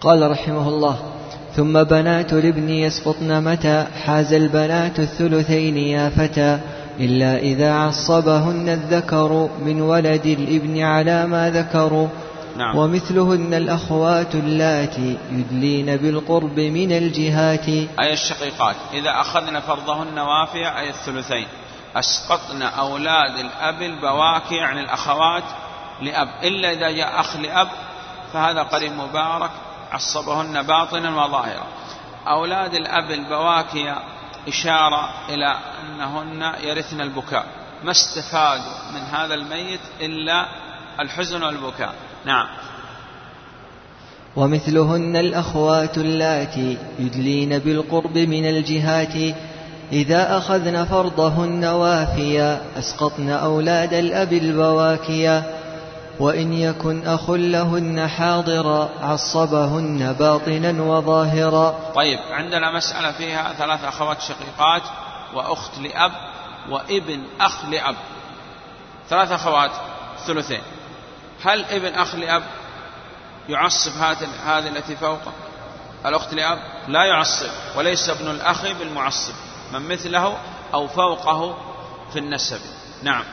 قال 0.00 0.30
رحمه 0.30 0.68
الله 0.68 0.98
ثم 1.56 1.82
بنات 1.82 2.32
الابن 2.32 2.68
يسقطن 2.68 3.44
متى؟ 3.44 3.86
حاز 4.04 4.32
البنات 4.32 5.00
الثلثين 5.00 5.76
يا 5.76 6.08
فتى 6.08 6.60
إلا 7.00 7.38
إذا 7.38 7.74
عصبهن 7.74 8.68
الذكر 8.68 9.48
من 9.64 9.80
ولد 9.80 10.26
الابن 10.26 10.80
على 10.82 11.26
ما 11.26 11.50
ذكروا 11.50 12.08
نعم. 12.56 12.78
ومثلهن 12.78 13.54
الأخوات 13.54 14.34
اللاتي 14.34 15.18
يدلين 15.30 15.96
بالقرب 15.96 16.60
من 16.60 16.92
الجهات. 16.92 17.68
أي 18.00 18.12
الشقيقات؟ 18.12 18.76
إذا 18.92 19.10
أخذن 19.20 19.60
فرضهن 19.60 20.18
وافية 20.18 20.78
أي 20.78 20.90
الثلثين؟ 20.90 21.46
أسقطن 21.96 22.62
أولاد 22.62 23.38
الأب 23.38 23.82
البواكي 23.82 24.54
يعني 24.54 24.80
الأخوات 24.80 25.44
لأب 26.02 26.28
إلا 26.42 26.72
إذا 26.72 26.90
جاء 26.90 27.20
أخ 27.20 27.36
لأب 27.36 27.68
فهذا 28.32 28.62
قريب 28.62 28.92
مبارك 28.92 29.50
عصبهن 29.92 30.62
باطنا 30.62 31.24
وظاهرا. 31.24 31.66
أولاد 32.26 32.74
الأب 32.74 33.10
البواكي 33.10 33.94
إشارة 34.48 35.10
إلى 35.28 35.58
أنهن 35.82 36.54
يرثن 36.62 37.00
البكاء. 37.00 37.46
ما 37.84 37.90
استفادوا 37.90 38.92
من 38.94 39.00
هذا 39.00 39.34
الميت 39.34 39.80
إلا 40.00 40.46
الحزن 41.00 41.42
والبكاء. 41.42 41.94
نعم. 42.24 42.46
ومثلهن 44.36 45.16
الأخوات 45.16 45.98
اللاتي 45.98 46.78
يدلين 46.98 47.58
بالقرب 47.58 48.18
من 48.18 48.48
الجهات 48.48 49.34
إذا 49.92 50.38
أخذن 50.38 50.84
فرضهن 50.84 51.64
وافيا 51.64 52.60
أسقطن 52.78 53.30
أولاد 53.30 53.94
الأب 53.94 54.32
البواكيا. 54.32 55.64
وإن 56.20 56.52
يكن 56.52 57.06
أخ 57.06 57.30
لهن 57.30 58.08
حاضرا 58.08 58.88
عصبهن 59.02 60.12
باطنا 60.12 60.82
وظاهرا. 60.82 61.92
طيب 61.94 62.18
عندنا 62.30 62.76
مسألة 62.76 63.12
فيها 63.12 63.52
ثلاث 63.52 63.84
أخوات 63.84 64.20
شقيقات 64.20 64.82
وأخت 65.34 65.78
لأب 65.78 66.12
وابن 66.70 67.22
أخ 67.40 67.64
لأب. 67.64 67.96
ثلاث 69.08 69.32
أخوات 69.32 69.70
ثلثين. 70.26 70.62
هل 71.44 71.64
ابن 71.64 71.94
أخ 71.94 72.14
لأب 72.14 72.42
يعصب 73.48 73.92
هذه 74.46 74.68
التي 74.68 74.96
فوقه 74.96 75.32
الأخت 76.06 76.34
لأب 76.34 76.58
لا 76.88 77.04
يعصب 77.04 77.50
وليس 77.76 78.08
ابن 78.08 78.30
الأخ 78.30 78.62
بالمعصب. 78.78 79.34
من 79.72 79.88
مثله 79.88 80.36
أو 80.74 80.88
فوقه 80.88 81.56
في 82.12 82.18
النسب. 82.18 82.60
نعم. 83.02 83.24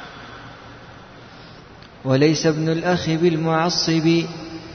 وليس 2.06 2.46
ابن 2.46 2.70
الأخ 2.70 3.10
بالمعصب 3.10 4.24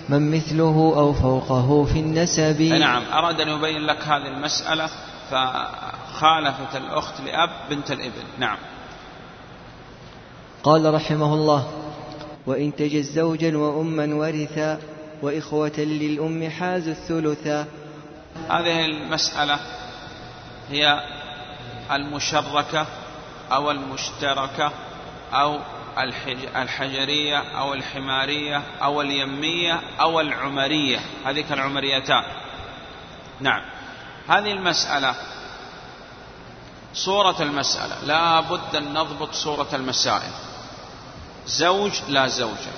من 0.09 0.37
مثله 0.37 0.93
أو 0.97 1.13
فوقه 1.13 1.85
في 1.85 2.01
النسب. 2.01 2.63
نعم. 2.63 3.03
أراد 3.13 3.41
أن 3.41 3.49
يبين 3.49 3.87
لك 3.87 4.03
هذه 4.03 4.27
المسألة 4.27 4.91
فخالفت 5.31 6.77
الأخت 6.77 7.21
لأب 7.21 7.51
بنت 7.71 7.91
الابن 7.91 8.25
نعم. 8.39 8.59
قال 10.63 10.95
رحمه 10.95 11.35
الله 11.35 11.71
وإن 12.47 12.77
تجد 12.77 13.03
زوجا 13.03 13.57
وأما 13.57 14.15
ورثا 14.15 14.79
وإخوة 15.23 15.79
للأم 15.79 16.51
حازوا 16.51 16.93
الثلثا 16.93 17.67
هذه 18.51 18.85
المسألة 18.85 19.59
هي 20.71 21.01
المشركة 21.93 22.87
أو 23.53 23.71
المشتركة 23.71 24.73
أو 25.33 25.61
الحجرية 26.57 27.39
أو 27.39 27.75
الحمارية 27.75 28.63
أو 28.83 29.01
اليمية 29.01 29.81
أو 30.01 30.21
العمرية. 30.21 31.01
هذه 31.25 31.45
العمريتان. 31.51 32.25
نعم. 33.41 33.63
هذه 34.29 34.53
المسألة 34.53 35.15
صورة 36.95 37.43
المسألة. 37.43 38.05
لا 38.05 38.41
بد 38.41 38.77
أن 38.77 38.95
نضبط 38.95 39.33
صورة 39.33 39.69
المسائل. 39.73 40.31
زوج 41.47 41.93
لا 42.09 42.27
زوجة. 42.27 42.73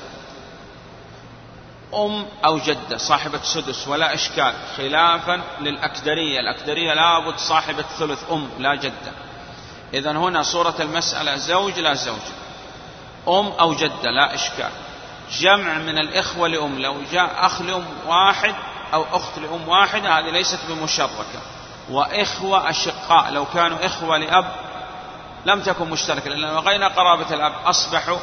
أم 1.95 2.27
أو 2.45 2.59
جدة 2.59 2.97
صاحبة 2.99 3.41
سدس 3.43 3.89
ولا 3.89 4.15
إشكال. 4.15 4.53
خلافا 4.77 5.41
للأكدرية. 5.61 6.41
الأكدرية 6.41 6.95
لابد 6.95 7.39
صاحبة 7.39 7.85
ثلث 7.99 8.33
أم 8.33 8.51
لا 8.59 8.75
جدة. 8.75 9.13
إذا 9.95 10.11
هنا 10.11 10.43
صورة 10.43 10.75
المسألة 10.81 11.37
زوج 11.37 11.79
لا 11.81 11.95
زوجة 11.95 12.35
أم 13.29 13.47
أو 13.61 13.75
جدة 13.75 14.11
لا 14.11 14.35
إشكال. 14.35 14.71
جمع 15.33 15.79
من 15.79 15.99
الإخوة 15.99 16.49
لأم 16.49 16.79
لو 16.79 16.97
جاء 17.13 17.47
أخ 17.47 17.61
لأم 17.61 17.87
واحد 18.07 18.55
أو 18.95 19.05
أخت 19.13 19.39
لأم 19.39 19.69
واحدة 19.69 20.19
هذه 20.19 20.31
ليست 20.31 20.59
بمشركة. 20.69 21.41
وإخوة 21.91 22.71
أشقاء 22.71 23.31
لو 23.31 23.45
كانوا 23.45 23.87
إخوة 23.87 24.19
لأب 24.19 24.53
لم 25.47 25.61
تكن 25.61 25.91
مشتركة 25.91 26.31
لأن 26.31 26.55
لغينا 26.55 26.89
قرابة 26.89 27.35
الأب 27.35 27.53
أصبحوا 27.65 28.19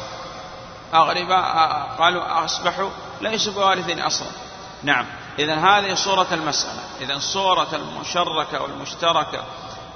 أغرباء 0.94 1.96
قالوا 1.98 2.44
أصبحوا 2.44 2.90
ليسوا 3.20 3.52
بوارثين 3.52 4.00
أصلا. 4.00 4.28
نعم. 4.82 5.06
إذا 5.38 5.54
هذه 5.54 5.94
صورة 5.94 6.26
المسألة. 6.32 6.80
إذا 7.00 7.18
صورة 7.18 7.68
المشركة 7.72 8.62
والمشتركة 8.62 9.44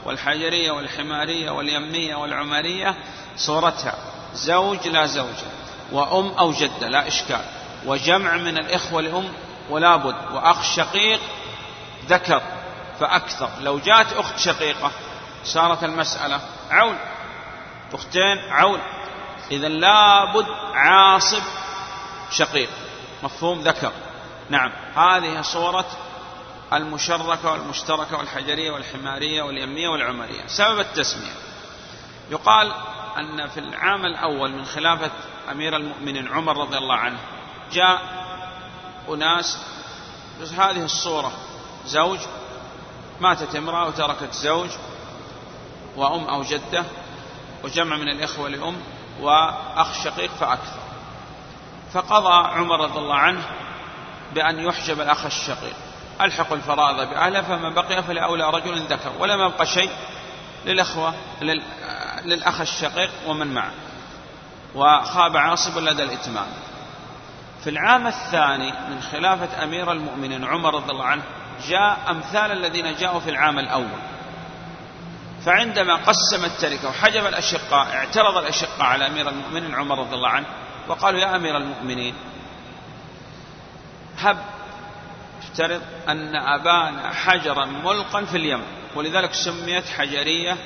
والحجرية 0.05 0.71
والحمارية 0.71 1.51
واليمية 1.51 2.15
والعمرية 2.15 2.97
صورتها. 3.37 3.95
زوج 4.35 4.89
لا 4.89 5.07
زوجة 5.07 5.51
وأم 5.93 6.33
أو 6.39 6.53
جدة 6.53 6.89
لا 6.89 7.09
إشكال. 7.09 7.45
وجمع 7.87 8.37
من 8.37 8.59
الإخوة 8.59 9.03
لأم 9.03 9.33
ولا 9.71 9.97
بد. 9.97 10.33
وأخ 10.33 10.63
شقيق 10.63 11.21
ذكر 12.09 12.43
فأكثر. 13.01 13.51
لو 13.61 13.79
جاءت 13.79 14.13
أخت 14.13 14.39
شقيقة 14.39 14.91
صارت 15.45 15.85
المسألة 15.85 16.41
عول 16.71 16.97
أختين 17.93 18.39
عول 18.51 18.81
إذا 19.51 19.69
لابد 19.69 20.47
عاصب 20.75 21.43
شقيق. 22.31 22.71
مفهوم 23.23 23.61
ذكر. 23.61 23.93
نعم. 24.51 24.73
هذه 24.95 25.43
صورة 25.43 25.87
المشركة 26.73 27.53
والمشتركة 27.53 28.19
والحجرية 28.19 28.71
والحمارية 28.71 29.43
واليمية 29.43 29.89
والعمرية. 29.89 30.47
سبب 30.47 30.81
التسمية. 30.81 31.33
يقال 32.31 32.73
أن 33.19 33.47
في 33.47 33.61
العام 33.61 34.07
الأول 34.07 34.53
من 34.53 34.65
خلافة 34.65 35.11
أمير 35.51 35.77
المؤمنين 35.77 36.29
عمر 36.29 36.57
رضي 36.57 36.79
الله 36.79 36.95
عنه 36.95 37.19
جاء 37.73 38.01
أناس 39.09 39.59
هذه 40.59 40.85
الصورة 40.85 41.33
زوج 41.87 42.19
ماتت 43.21 43.57
امرأة 43.57 43.87
وتركت 43.87 44.33
زوج 44.33 44.71
وأم 45.97 46.25
أو 46.25 46.43
جدة 46.43 46.85
وجمع 47.65 47.97
من 47.97 48.09
الإخوة 48.09 48.49
لأم 48.49 48.77
وأخ 49.21 50.05
شقيق 50.05 50.31
فأكثر. 50.31 50.81
فقضى 51.93 52.59
عمر 52.59 52.81
رضي 52.81 52.99
الله 52.99 53.17
عنه 53.17 53.43
بأن 54.35 54.59
يحجب 54.59 55.01
الأخ 55.01 55.25
الشقيق. 55.25 55.75
ألحق 56.21 56.53
الفرائض 56.53 57.09
بأهله 57.09 57.43
فما 57.43 57.69
بقي 57.69 58.03
فلأولى 58.03 58.51
رجل 58.51 58.79
ذكر 58.79 59.13
ولم 59.19 59.41
يبق 59.41 59.63
شيء 59.63 59.91
للأخوة 60.67 61.15
للأخ 62.25 62.61
الشقيق 62.61 63.11
ومن 63.27 63.55
معه. 63.55 63.73
وخاب 64.75 65.37
عاصب 65.37 65.79
لدى 65.79 66.03
الإتمام. 66.03 66.47
في 67.65 67.71
العام 67.71 68.07
الثاني 68.07 68.73
من 68.89 69.01
خلافة 69.13 69.65
أمير 69.65 69.93
المؤمنين 69.93 70.45
عمر 70.45 70.75
رضي 70.75 70.93
الله 70.93 71.05
عنه 71.05 71.23
جاء 71.69 71.99
أمثال 72.11 72.53
الذين 72.53 72.95
جاءوا 72.95 73.21
في 73.21 73.31
العام 73.31 73.59
الأول. 73.59 74.01
فعندما 75.45 75.95
قسم 75.97 76.45
التركة 76.45 76.89
وحجب 76.89 77.27
الأشقاء 77.27 77.87
اعترض 77.87 78.37
الأشقاء 78.37 78.83
على 78.83 79.07
أمير 79.07 79.29
المؤمنين 79.29 79.75
عمر 79.75 79.99
رضي 79.99 80.15
الله 80.15 80.29
عنه 80.29 80.47
وقالوا 80.89 81.21
يا 81.21 81.37
أمير 81.37 81.57
المؤمنين 81.57 82.15
هب 84.19 84.39
افترض 85.43 85.83
أن 86.09 86.37
أبانا 86.37 87.13
حجرا 87.13 87.65
ملقا 87.65 88.25
في 88.25 88.37
اليم 88.37 88.63
ولذلك 88.95 89.35
سميت 89.35 89.87
حجرية 89.89 90.57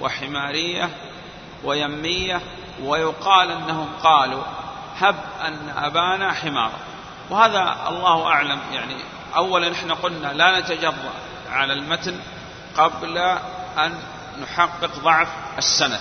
وحمارية 0.00 0.90
ويمية 1.64 2.40
ويقال 2.82 3.50
أنهم 3.50 3.88
قالوا 4.02 4.42
هب 4.98 5.16
أن 5.44 5.68
أبانا 5.76 6.32
حمارا 6.32 6.78
وهذا 7.30 7.76
الله 7.88 8.26
أعلم 8.26 8.60
يعني 8.72 8.96
أولا 9.36 9.72
إحنا 9.72 9.94
قلنا 9.94 10.32
لا 10.32 10.60
نتجرأ 10.60 10.94
على 11.50 11.72
المتن 11.72 12.20
قبل 12.76 13.38
أن 13.78 13.94
نحقق 14.42 14.90
ضعف 14.98 15.28
السند. 15.58 16.00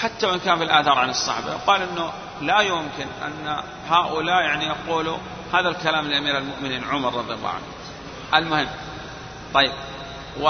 حتى 0.00 0.26
وإن 0.26 0.38
كان 0.38 0.58
في 0.58 0.64
الآثار 0.64 0.98
عن 0.98 1.10
الصحابة. 1.10 1.56
قال 1.66 1.82
أنه 1.82 2.12
لا 2.40 2.60
يمكن 2.60 3.06
أن 3.22 3.62
هؤلاء 3.88 4.42
يعني 4.42 4.66
يقولوا 4.66 5.18
هذا 5.52 5.68
الكلام 5.68 6.08
لأمير 6.08 6.38
المؤمنين 6.38 6.84
عمر 6.84 7.14
رضي 7.14 7.34
الله 7.34 7.48
عنه. 7.48 7.64
المهم 8.34 8.68
طيب 9.54 9.72
و 10.40 10.48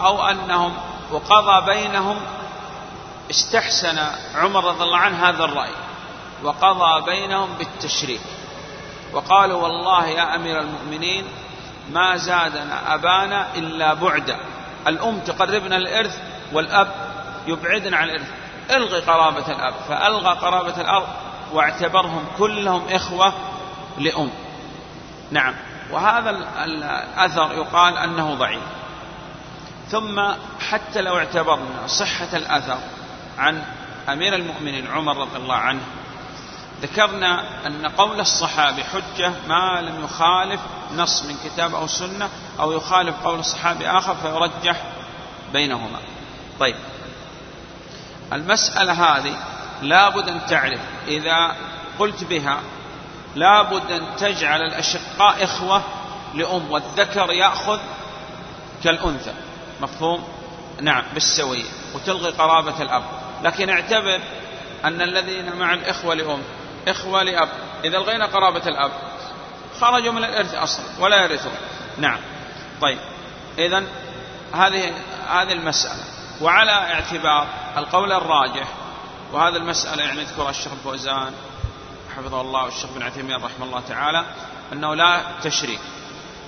أو 0.00 0.26
أنهم 0.26 0.76
وقضى 1.10 1.66
بينهم 1.66 2.20
استحسن 3.30 3.98
عمر 4.34 4.64
رضي 4.64 4.84
الله 4.84 4.98
عنه 4.98 5.28
هذا 5.28 5.44
الرأي. 5.44 5.74
وقضى 6.42 7.04
بينهم 7.06 7.54
بالتشريك. 7.58 8.20
وقالوا 9.12 9.62
والله 9.62 10.06
يا 10.06 10.34
أمير 10.34 10.60
المؤمنين 10.60 11.24
ما 11.92 12.16
زادنا 12.16 12.94
أبانا 12.94 13.46
إلا 13.54 13.94
بعدا. 13.94 14.38
الأم 14.86 15.18
تقربنا 15.18 15.76
الإرث 15.76 16.18
والأب 16.52 16.88
يبعدنا 17.46 17.96
عن 17.96 18.04
الإرث. 18.04 18.30
ألغي 18.70 19.00
قرابة 19.00 19.46
الأب 19.52 19.74
فألغى 19.88 20.34
قرابة 20.34 20.80
الأرض 20.80 21.08
واعتبرهم 21.52 22.24
كلهم 22.38 22.88
إخوة 22.88 23.32
لأم. 23.98 24.30
نعم. 25.30 25.54
وهذا 25.90 26.30
الأثر 26.64 27.52
يقال 27.54 27.98
أنه 27.98 28.34
ضعيف. 28.34 28.62
ثم 29.88 30.20
حتى 30.70 31.00
لو 31.00 31.18
اعتبرنا 31.18 31.86
صحة 31.86 32.36
الأثر 32.36 32.78
عن 33.38 33.62
أمير 34.08 34.34
المؤمنين 34.34 34.86
عمر 34.86 35.16
رضي 35.16 35.36
الله 35.36 35.54
عنه 35.54 35.80
ذكرنا 36.82 37.66
أن 37.66 37.86
قول 37.86 38.20
الصحابي 38.20 38.84
حجة 38.84 39.32
ما 39.48 39.80
لم 39.80 40.04
يخالف 40.04 40.60
نص 40.96 41.22
من 41.22 41.36
كتاب 41.44 41.74
أو 41.74 41.86
سنة 41.86 42.28
أو 42.60 42.72
يخالف 42.72 43.14
قول 43.24 43.38
الصحابي 43.38 43.88
آخر 43.88 44.14
فيرجح 44.14 44.82
بينهما. 45.52 45.98
طيب. 46.60 46.76
المسألة 48.32 48.92
هذه 48.92 49.36
لابد 49.82 50.28
أن 50.28 50.46
تعرف. 50.46 50.80
إذا 51.08 51.56
قلت 51.98 52.24
بها 52.24 52.60
لابد 53.34 53.90
أن 53.90 54.16
تجعل 54.16 54.62
الأشقاء 54.62 55.44
إخوة 55.44 55.82
لأم 56.34 56.70
والذكر 56.70 57.32
يأخذ 57.32 57.78
كالأنثى. 58.84 59.34
مفهوم؟ 59.80 60.24
نعم 60.80 61.04
بالسوية 61.14 61.64
وتلغي 61.94 62.30
قرابة 62.30 62.82
الأب. 62.82 63.02
لكن 63.42 63.70
اعتبر 63.70 64.20
أن 64.84 65.02
الذين 65.02 65.56
مع 65.56 65.74
الإخوة 65.74 66.14
لأم 66.14 66.42
إخوة 66.88 67.22
لأب. 67.22 67.48
إذا 67.84 67.96
الغينا 67.96 68.26
قرابة 68.26 68.66
الأب 68.66 68.92
خرجوا 69.80 70.12
من 70.12 70.24
الإرث 70.24 70.54
أصلا 70.54 70.86
ولا 71.00 71.22
يرثون. 71.22 71.52
نعم. 71.98 72.18
طيب. 72.80 72.98
إذا 73.58 73.84
هذه 74.52 74.92
هذه 75.28 75.52
المسألة. 75.52 76.02
وعلى 76.40 76.72
اعتبار 76.72 77.46
القول 77.76 78.12
الراجح 78.12 78.68
وهذا 79.32 79.56
المسألة 79.56 80.04
يعني 80.04 80.20
يذكر 80.20 80.50
الشيخ 80.50 80.72
الفوزان 80.72 81.32
حفظه 82.16 82.40
الله 82.40 82.64
والشيخ 82.64 82.90
بن 82.96 83.02
عثيمين 83.02 83.36
رحمه 83.36 83.66
الله 83.66 83.82
تعالى 83.88 84.24
أنه 84.72 84.94
لا 84.94 85.22
تشريك. 85.42 85.80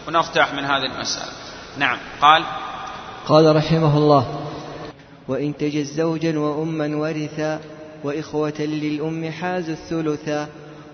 ونرتاح 0.09 0.53
من 0.53 0.64
هذه 0.64 0.85
المسألة. 0.95 1.32
نعم. 1.78 1.99
قال 2.22 2.45
قال 3.28 3.57
رحمه 3.57 3.97
الله 3.97 4.47
وإن 5.28 5.57
تجز 5.57 5.93
زوجا 5.93 6.39
وأما 6.39 6.97
ورثا 6.97 7.61
وإخوة 8.05 8.61
للأم 8.61 9.32
حازوا 9.32 9.74
الثلثا 9.74 10.48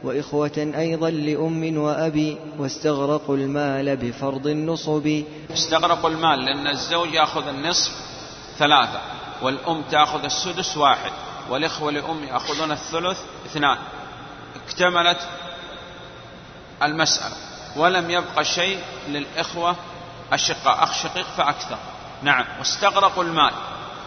وإخوة 0.04 0.72
أيضا 0.78 1.10
لأم 1.10 1.78
وأبي 1.78 2.38
واستغرقوا 2.58 3.36
المال 3.36 3.96
بفرض 3.96 4.46
النصب. 4.46 5.22
استغرقوا 5.52 6.10
المال 6.10 6.44
لأن 6.44 6.66
الزوج 6.66 7.14
يأخذ 7.14 7.48
النصف 7.48 7.92
ثلاثة 8.58 9.00
والأم 9.42 9.82
تأخذ 9.90 10.24
السدس 10.24 10.76
واحد 10.76 11.12
والإخوة 11.50 11.90
لأم 11.90 12.24
يأخذون 12.24 12.72
الثلث 12.72 13.18
اثنان. 13.46 13.78
اكتملت 14.66 15.28
المسألة 16.82 17.36
ولم 17.76 18.10
يبقى 18.10 18.44
شيء 18.44 18.78
للإخوة 19.08 19.76
الشقاء. 20.32 20.84
أخ 20.84 21.02
شقيق 21.02 21.26
فأكثر. 21.36 21.78
نعم 22.22 22.44
واستغرقوا 22.58 23.24
المال. 23.24 23.52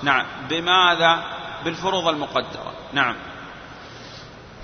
نعم 0.03 0.25
بماذا؟ 0.49 1.23
بالفروض 1.65 2.07
المقدرة. 2.07 2.72
نعم. 2.93 3.15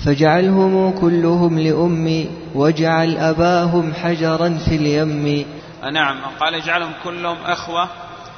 فاجعلهم 0.05 0.91
كلهم 0.91 1.59
لأمي 1.59 2.29
واجعل 2.55 3.17
أباهم 3.17 3.93
حجرا 3.93 4.49
في 4.65 4.75
اليم. 4.75 5.45
نعم. 5.93 6.17
قال 6.39 6.55
اجعلهم 6.55 6.91
كلهم 7.03 7.37
أخوة 7.45 7.87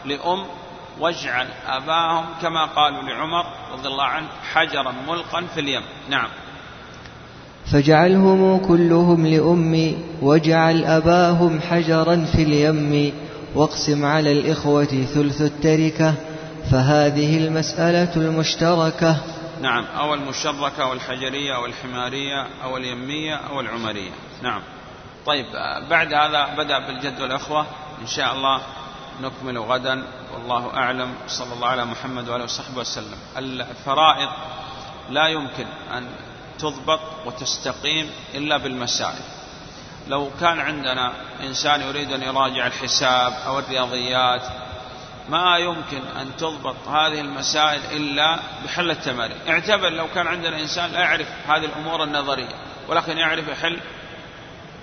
لأم 0.05 0.43
واجعل 0.99 1.47
أباهم 1.67 2.25
كما 2.41 2.65
قالوا 2.65 3.01
لعمر 3.01 3.45
رضي 3.73 3.87
الله 3.87 4.03
عنه 4.03 4.27
حجرا 4.53 4.93
ملقا 5.07 5.43
في 5.53 5.59
اليم. 5.59 5.81
نعم. 6.09 6.27
فاجعلهم 7.71 8.57
كلهم 8.57 9.27
لأمي 9.27 9.97
واجعل 10.21 10.85
أباهم 10.85 11.59
حجرا 11.59 12.25
في 12.35 12.43
اليم. 12.43 13.13
واقسم 13.55 14.05
على 14.05 14.31
الإخوة 14.31 15.05
ثلث 15.13 15.41
التركة 15.41 16.13
فهذه 16.71 17.37
المسألة 17.37 18.15
المشتركة. 18.15 19.17
نعم. 19.61 19.85
أو 19.85 20.13
المشركة 20.13 20.83
أو 20.83 20.93
الحجرية 20.93 21.55
أو 21.55 21.65
الحمارية 21.65 22.47
أو 22.63 22.77
اليمية 22.77 23.35
أو 23.35 23.59
العمرية. 23.59 24.11
نعم. 24.41 24.61
طيب 25.25 25.45
بعد 25.89 26.13
هذا 26.13 26.55
بدأ 26.57 26.79
بالجد 26.79 27.21
والأخوة. 27.21 27.65
إن 28.01 28.07
شاء 28.07 28.33
الله 28.33 28.61
نكمل 29.21 29.59
غدا. 29.59 30.03
والله 30.33 30.77
أعلم. 30.77 31.15
صلى 31.27 31.53
الله 31.53 31.67
على 31.67 31.85
محمد 31.85 32.29
وعلى 32.29 32.43
وصحبه 32.43 32.79
وسلم. 32.79 33.17
الفرائض 33.37 34.29
لا 35.09 35.27
يمكن 35.27 35.65
أن 35.93 36.07
تضبط 36.59 36.99
وتستقيم 37.25 38.11
إلا 38.33 38.57
بالمسائل. 38.57 39.23
لو 40.07 40.31
كان 40.39 40.59
عندنا 40.59 41.13
إنسان 41.43 41.81
يريد 41.81 42.11
أن 42.11 42.21
يراجع 42.21 42.67
الحساب 42.67 43.33
أو 43.47 43.59
الرياضيات 43.59 44.41
ما 45.31 45.57
يمكن 45.57 46.01
أن 46.21 46.35
تضبط 46.37 46.87
هذه 46.87 47.21
المسائل 47.21 47.81
إلا 47.91 48.39
بحل 48.65 48.91
التمارين. 48.91 49.37
اعتبر 49.47 49.89
لو 49.89 50.07
كان 50.07 50.27
عندنا 50.27 50.59
إنسان 50.59 50.91
لا 50.91 50.99
يعرف 50.99 51.27
هذه 51.47 51.65
الأمور 51.65 52.03
النظرية 52.03 52.55
ولكن 52.87 53.17
يعرف 53.17 53.47
يحل 53.47 53.79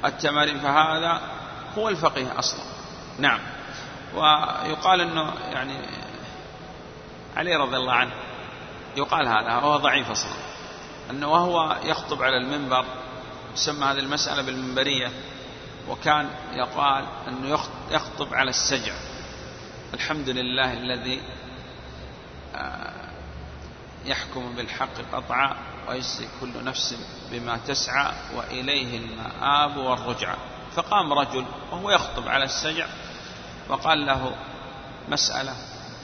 التمارين 0.05 0.61
فهذا 0.61 1.20
هو 1.78 1.88
الفقيه 1.88 2.38
أصلا. 2.38 2.64
نعم. 3.18 3.40
ويقال 4.14 5.01
أنه 5.01 5.32
يعني 5.53 5.80
علي 7.36 7.57
رضي 7.57 7.76
الله 7.76 7.92
عنه 7.92 8.12
يقال 8.96 9.28
هذا 9.28 9.53
هو 9.53 9.76
ضعيف 9.76 10.11
أصلا. 10.11 10.32
أنه 11.11 11.32
وهو 11.32 11.76
يخطب 11.84 12.22
على 12.22 12.36
المنبر 12.36 12.84
تسمى 13.55 13.84
هذه 13.84 13.99
المسألة 13.99 14.42
بالمنبرية 14.42 15.11
وكان 15.88 16.28
يقال 16.53 17.05
أنه 17.28 17.59
يخطب 17.90 18.34
على 18.34 18.51
السجع. 18.51 18.92
الحمد 19.95 20.28
لله 20.28 20.72
الذي 20.72 21.22
آه، 22.55 22.93
يحكم 24.05 24.53
بالحق 24.57 24.95
قطعا 25.12 25.57
ويجزي 25.89 26.28
كل 26.41 26.64
نفس 26.64 26.97
بما 27.30 27.59
تسعى 27.66 28.12
وإليه 28.36 28.99
المآب 28.99 29.76
والرجعة. 29.76 30.36
فقام 30.76 31.12
رجل 31.12 31.45
وهو 31.72 31.91
يخطب 31.91 32.28
على 32.28 32.45
السجع 32.45 32.86
وقال 33.68 34.07
له 34.07 34.34
مسألة 35.09 35.55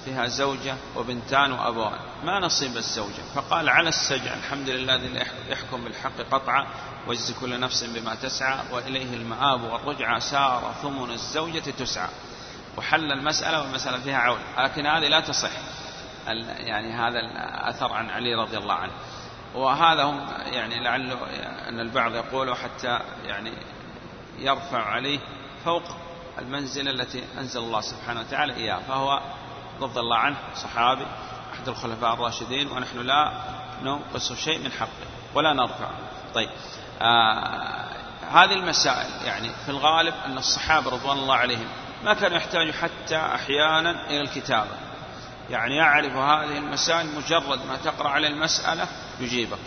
فيها 0.04 0.26
زوجة 0.26 0.76
وبنتان 0.96 1.52
وأبوان 1.52 1.98
ما 2.24 2.40
نصيب 2.40 2.76
الزوجة؟ 2.76 3.22
فقال 3.34 3.68
على 3.68 3.88
السجع 3.88 4.34
الحمد 4.34 4.70
لله 4.70 4.94
الذي 4.94 5.26
يحكم 5.48 5.84
بالحق 5.84 6.16
قطعا 6.30 6.66
ويجزي 7.06 7.34
كل 7.40 7.60
نفس 7.60 7.84
بما 7.84 8.14
تسعى 8.14 8.58
وإليه 8.72 9.14
المآب 9.14 9.62
والرجعة 9.62 10.18
سار 10.18 10.74
ثمن 10.82 11.10
الزوجة 11.10 11.70
تسعى. 11.70 12.08
وحل 12.76 13.12
المسألة 13.12 13.60
والمسألة 13.60 13.98
فيها 14.00 14.18
عول 14.18 14.38
لكن 14.58 14.86
هذه 14.86 15.08
لا 15.08 15.20
تصح. 15.20 15.50
يعني 16.58 16.92
هذا 16.92 17.20
الأثر 17.20 17.92
عن 17.92 18.10
علي 18.10 18.34
رضي 18.34 18.58
الله 18.58 18.74
عنه. 18.74 18.92
وهذا 19.54 20.02
هم 20.02 20.26
يعني 20.52 20.84
لعله 20.84 21.18
أن 21.68 21.80
البعض 21.80 22.14
يقول 22.14 22.56
حتى 22.56 23.00
يعني 23.24 23.52
يرفع 24.38 24.82
عليه 24.82 25.18
فوق 25.64 25.82
المنزلة 26.38 26.90
التي 26.90 27.24
أنزل 27.38 27.60
الله 27.60 27.80
سبحانه 27.80 28.20
وتعالى 28.20 28.54
إياه 28.54 28.78
فهو 28.88 29.20
رضي 29.80 30.00
الله 30.00 30.16
عنه 30.16 30.36
صحابي 30.54 31.06
أحد 31.54 31.68
الخلفاء 31.68 32.14
الراشدين 32.14 32.70
ونحن 32.70 32.98
لا 32.98 33.32
ننقص 33.82 34.32
شيء 34.32 34.58
من 34.58 34.72
حقه 34.72 35.06
ولا 35.34 35.52
نرفع 35.52 35.90
طيب. 36.34 36.50
آه 37.02 37.84
هذه 38.32 38.52
المسائل 38.52 39.26
يعني 39.26 39.50
في 39.64 39.68
الغالب 39.68 40.14
أن 40.26 40.38
الصحابة 40.38 40.90
رضوان 40.90 41.18
الله 41.18 41.34
عليهم 41.34 41.68
ما 42.04 42.14
كانوا 42.14 42.36
يحتاجوا 42.36 42.72
حتى 42.72 43.16
أحيانا 43.16 44.06
إلى 44.06 44.20
الكتابة. 44.20 44.70
يعني 45.50 45.76
يعرف 45.76 46.12
هذه 46.12 46.58
المسائل 46.58 47.06
مجرد 47.16 47.66
ما 47.66 47.76
تقرأ 47.84 48.08
على 48.08 48.26
المسألة 48.26 48.88
يجيبك. 49.20 49.58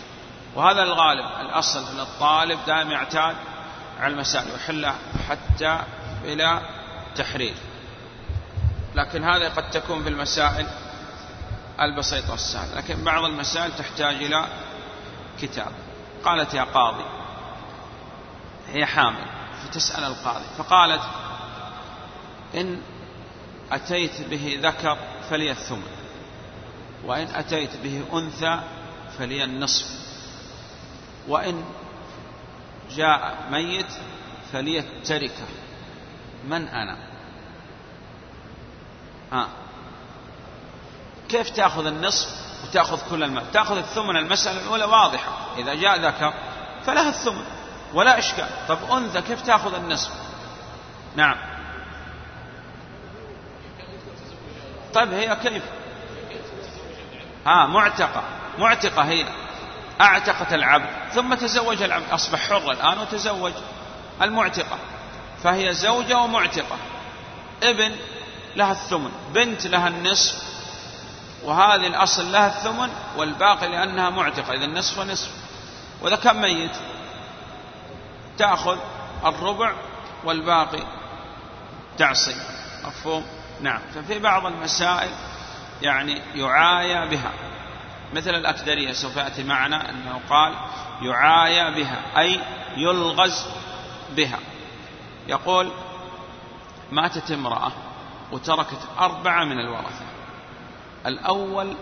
وهذا 0.54 0.82
الغالب 0.82 1.26
الأصل 1.40 1.78
أن 1.78 2.00
الطالب 2.00 2.58
دائما 2.66 2.92
يعتاد 2.92 3.36
على 4.00 4.12
المسائل 4.12 4.52
ويحلها 4.52 4.94
حتى 5.28 5.78
بلا 6.22 6.60
تحرير. 7.16 7.54
لكن 8.94 9.24
هذا 9.24 9.48
قد 9.48 9.70
تكون 9.70 10.02
في 10.02 10.08
المسائل 10.08 10.66
البسيطة 11.80 12.30
والسهلة. 12.30 12.76
لكن 12.76 13.04
بعض 13.04 13.24
المسائل 13.24 13.76
تحتاج 13.76 14.14
إلى 14.14 14.46
كتاب. 15.40 15.72
قالت 16.24 16.54
يا 16.54 16.62
قاضي 16.62 17.04
هي 18.68 18.86
حامل 18.86 19.24
فتسأل 19.64 20.04
القاضي. 20.04 20.44
فقالت 20.58 21.02
إن 22.54 22.80
أتيت 23.72 24.22
به 24.30 24.58
ذكر 24.62 24.98
فلي 25.30 25.50
الثمن 25.50 25.98
وإن 27.04 27.26
أتيت 27.34 27.76
به 27.76 28.04
أنثى 28.12 28.60
فلي 29.18 29.44
النصف 29.44 29.86
وإن 31.28 31.64
جاء 32.96 33.36
ميت 33.50 33.92
فلي 34.52 34.78
التركة. 34.78 35.46
من 36.48 36.68
أنا؟ 36.68 36.96
ها 39.32 39.48
كيف 41.28 41.50
تأخذ 41.50 41.86
النصف 41.86 42.28
وتأخذ 42.64 43.10
كل 43.10 43.22
المال 43.22 43.50
تأخذ 43.52 43.76
الثمن 43.76 44.16
المسألة 44.16 44.60
الأولى 44.62 44.84
واضحة. 44.84 45.32
إذا 45.58 45.74
جاء 45.74 46.00
ذكر 46.00 46.34
فلها 46.86 47.08
الثمن 47.08 47.44
ولا 47.94 48.18
إشكال. 48.18 48.48
طب 48.68 48.92
أنثى 48.92 49.22
كيف 49.22 49.42
تأخذ 49.42 49.74
النصف؟ 49.74 50.12
نعم. 51.16 51.47
طيب 54.94 55.12
هي 55.12 55.36
كيف؟ 55.36 55.62
ها 57.46 57.66
معتقة. 57.66 58.22
معتقة 58.58 59.02
هي. 59.02 59.26
أعتقت 60.00 60.52
العبد 60.52 60.88
ثم 61.14 61.34
تزوج 61.34 61.82
العبد. 61.82 62.10
أصبح 62.10 62.48
حر 62.48 62.72
الآن 62.72 62.98
وتزوج 62.98 63.52
المعتقة. 64.22 64.78
فهي 65.42 65.72
زوجة 65.72 66.18
ومعتقة. 66.18 66.76
ابن 67.62 67.96
لها 68.56 68.72
الثمن 68.72 69.10
بنت 69.34 69.66
لها 69.66 69.88
النصف 69.88 70.42
وهذه 71.44 71.86
الأصل 71.86 72.32
لها 72.32 72.46
الثمن 72.46 72.90
والباقي 73.16 73.68
لأنها 73.68 74.10
معتقة. 74.10 74.54
إذا 74.54 74.64
النصف 74.64 74.98
ونصف. 74.98 75.30
وإذا 76.02 76.16
كان 76.16 76.42
ميت 76.42 76.76
تأخذ 78.38 78.78
الربع 79.24 79.72
والباقي 80.24 80.82
تعصي. 81.98 82.36
مفهوم؟ 82.84 83.37
نعم. 83.60 83.80
ففي 83.94 84.18
بعض 84.18 84.46
المسائل 84.46 85.10
يعني 85.82 86.22
يعايى 86.34 87.08
بها. 87.08 87.32
مثل 88.14 88.30
الأكدرية 88.30 88.92
سوف 88.92 89.16
يأتي 89.16 89.44
معنا 89.44 89.90
أنه 89.90 90.20
قال 90.30 90.54
يعايى 91.02 91.74
بها 91.74 92.20
أي 92.20 92.40
يلغز 92.76 93.46
بها. 94.16 94.38
يقول 95.28 95.72
ماتت 96.92 97.30
امرأة 97.30 97.72
وتركت 98.32 98.88
أربعة 98.98 99.44
من 99.44 99.60
الورثة. 99.60 100.04
الأول 101.06 101.76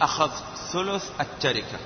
أخذ 0.00 0.30
ثلث 0.72 1.20
التركة 1.20 1.78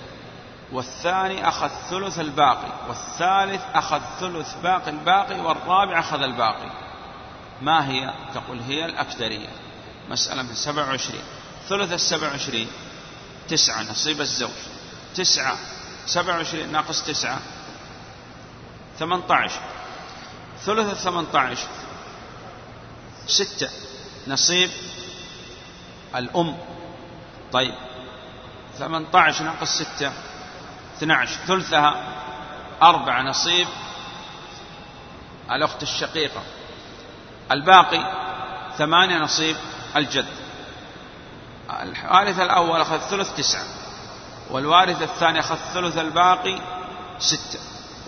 والثاني 0.72 1.48
أخذ 1.48 1.68
ثلث 1.68 2.20
الباقي 2.20 2.72
والثالث 2.88 3.62
أخذ 3.74 4.00
ثلث 4.20 4.54
باقي 4.62 4.90
الباقي 4.90 5.40
والرابع 5.40 5.98
أخذ 5.98 6.22
الباقي. 6.22 6.83
ما 7.62 7.88
هي؟ 7.88 8.14
تقول 8.34 8.60
هي 8.60 8.84
الأكدرية 8.84 9.48
مسألة 10.08 10.42
من 10.42 10.54
سبع 10.54 10.86
وعشرين. 10.86 11.22
ثلث 11.68 11.92
السبع 11.92 12.28
وعشرين 12.28 12.68
تسعة 13.48 13.82
نصيب 13.82 14.20
الزوج. 14.20 14.50
تسعة 15.14 15.58
سبع 16.06 16.36
وعشرين 16.36 16.72
ناقص 16.72 17.02
تسعة. 17.04 17.40
ثمانية 18.98 19.24
عشر 19.30 19.60
ثلث 20.64 20.90
الثمانية 20.90 21.38
عشر 21.38 21.68
ستة 23.26 23.70
نصيب 24.26 24.70
الأم. 26.16 26.58
طيب. 27.52 27.74
ثمانية 28.78 29.08
عشر 29.14 29.44
ناقص 29.44 29.82
ستة 29.82 30.12
اثنى 30.96 31.12
عشر 31.12 31.36
ثلثها 31.46 32.14
أربعة 32.82 33.22
نصيب 33.22 33.68
الأخت 35.50 35.82
الشقيقة. 35.82 36.42
الباقي 37.52 38.12
ثمانية 38.78 39.18
نصيب 39.18 39.56
الجد. 39.96 40.26
الوارث 41.82 42.40
الأول 42.40 42.80
أخذ 42.80 42.98
ثلث 42.98 43.36
تسعة 43.36 43.64
والوارث 44.50 45.02
الثاني 45.02 45.40
أخذ 45.40 45.56
ثلث 45.56 45.98
الباقي 45.98 46.58
ستة 47.18 47.58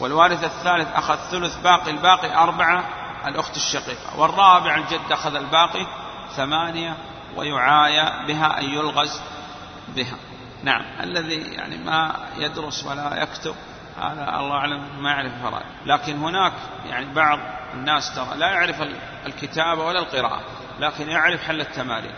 والوارث 0.01 0.45
الثالث 0.45 0.89
أخذ 0.95 1.17
ثلث 1.17 1.57
باقي 1.57 1.91
الباقي 1.91 2.35
أربعة 2.35 2.85
الأخت 3.27 3.57
الشقيقة. 3.57 4.19
والرابع 4.19 4.77
الجد 4.77 5.13
أخذ 5.13 5.35
الباقي 5.35 5.87
ثمانية 6.37 6.97
ويعايى 7.37 8.27
بها 8.27 8.61
أن 8.61 8.65
يلغز 8.65 9.21
بها. 9.89 10.17
نعم 10.63 10.83
الذي 11.01 11.35
يعني 11.35 11.77
ما 11.77 12.17
يدرس 12.37 12.85
ولا 12.85 13.23
يكتب 13.23 13.55
هذا 13.97 14.37
الله 14.39 14.57
أعلم 14.57 15.03
ما 15.03 15.11
يعرف 15.11 15.33
الفرائض. 15.33 15.67
لكن 15.87 16.19
هناك 16.19 16.53
يعني 16.87 17.15
بعض 17.15 17.39
الناس 17.75 18.15
ترى 18.15 18.37
لا 18.37 18.47
يعرف 18.47 18.83
الكتابة 19.27 19.85
ولا 19.85 19.99
القراءة 19.99 20.45
لكن 20.81 21.09
يعرف 21.09 21.43
حل 21.43 21.61
التمارين. 21.61 22.15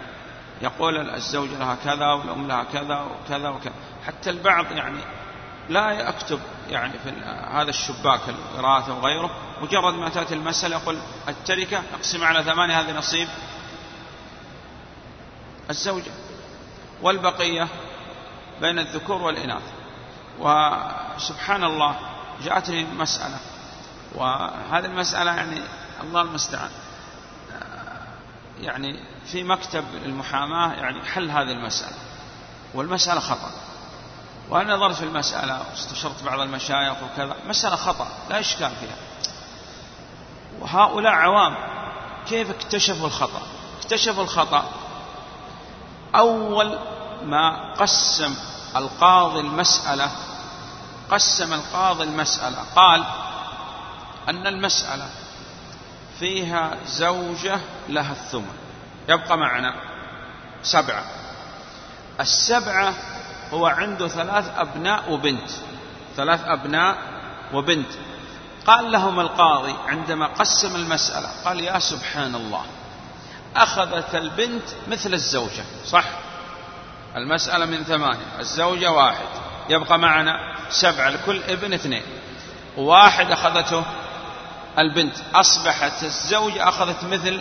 يقول 0.62 1.10
الزوج 1.10 1.48
لها 1.48 1.74
كذا 1.84 2.06
والأم 2.06 2.48
لها 2.48 2.64
كذا 2.72 3.00
وكذا 3.00 3.48
وكذا. 3.48 3.72
حتى 4.06 4.30
البعض 4.30 4.72
يعني 4.72 5.00
لا 5.68 5.90
يكتب 5.90 6.40
يعني 6.70 6.92
في 7.04 7.10
هذا 7.50 7.70
الشباك 7.70 8.20
الوراثة 8.28 8.94
وغيره. 8.94 9.30
مجرد 9.62 9.94
ما 9.94 10.08
تأتي 10.08 10.34
المسألة 10.34 10.76
يقول 10.76 10.98
التركة 11.28 11.82
نقسم 11.92 12.24
على 12.24 12.44
ثمانية 12.44 12.80
هذا 12.80 12.92
نصيب. 12.92 13.28
الزوجة 15.70 16.10
والبقية 17.02 17.68
بين 18.60 18.78
الذكور 18.78 19.22
والإناث. 19.22 19.62
وسبحان 20.38 21.64
الله 21.64 21.98
جاءتني 22.44 22.84
مسألة. 22.84 23.38
وهذه 24.14 24.84
المسألة 24.84 25.34
يعني 25.34 25.62
الله 26.02 26.22
المستعان. 26.22 26.70
يعني 28.60 29.00
في 29.26 29.42
مكتب 29.44 29.84
المحاماة 30.04 30.72
يعني 30.72 31.04
حل 31.04 31.30
هذه 31.30 31.52
المسألة 31.52 31.96
والمسألة 32.74 33.20
خطأ. 33.20 33.50
وأنا 34.48 34.76
نظرت 34.76 34.94
في 34.94 35.04
المسألة 35.04 35.60
واستشرت 35.70 36.22
بعض 36.22 36.40
المشايخ 36.40 36.96
وكذا 37.02 37.36
مسألة 37.46 37.76
خطأ 37.76 38.08
لا 38.30 38.40
إشكال 38.40 38.70
فيها. 38.70 38.96
وهؤلاء 40.60 41.12
عوام 41.12 41.54
كيف 42.28 42.50
اكتشفوا 42.50 43.06
الخطأ؟ 43.06 43.42
اكتشفوا 43.78 44.22
الخطأ 44.22 44.70
أول 46.14 46.78
ما 47.24 47.74
قسم 47.74 48.34
القاضي 48.76 49.40
المسألة 49.40 50.10
قسم 51.10 51.52
القاضي 51.52 52.04
المسألة 52.04 52.58
قال 52.76 53.04
أن 54.28 54.46
المسألة 54.46 55.08
فيها 56.18 56.76
زوجة 56.86 57.60
لها 57.88 58.12
الثمن. 58.12 58.56
يبقى 59.08 59.38
معنا 59.38 59.74
سبعة. 60.62 61.04
السبعة 62.20 62.94
هو 63.52 63.66
عنده 63.66 64.08
ثلاث 64.08 64.58
أبناء 64.58 65.12
وبنت. 65.12 65.50
ثلاث 66.16 66.40
أبناء 66.44 66.96
وبنت. 67.52 67.90
قال 68.66 68.92
لهم 68.92 69.20
القاضي 69.20 69.74
عندما 69.88 70.26
قسم 70.26 70.76
المسألة 70.76 71.28
قال 71.44 71.60
يا 71.60 71.78
سبحان 71.78 72.34
الله 72.34 72.64
أخذت 73.56 74.14
البنت 74.14 74.64
مثل 74.88 75.14
الزوجة 75.14 75.64
صح؟ 75.86 76.04
المسألة 77.16 77.66
من 77.66 77.84
ثمانية 77.84 78.40
الزوجة 78.40 78.92
واحد. 78.92 79.26
يبقى 79.68 79.98
معنا 79.98 80.54
سبعة 80.70 81.10
لكل 81.10 81.42
ابن 81.42 81.72
اثنين. 81.72 82.02
واحد 82.76 83.30
أخذته 83.30 83.84
البنت. 84.78 85.16
أصبحت 85.34 86.02
الزوجة 86.02 86.68
أخذت 86.68 87.04
مثل 87.04 87.40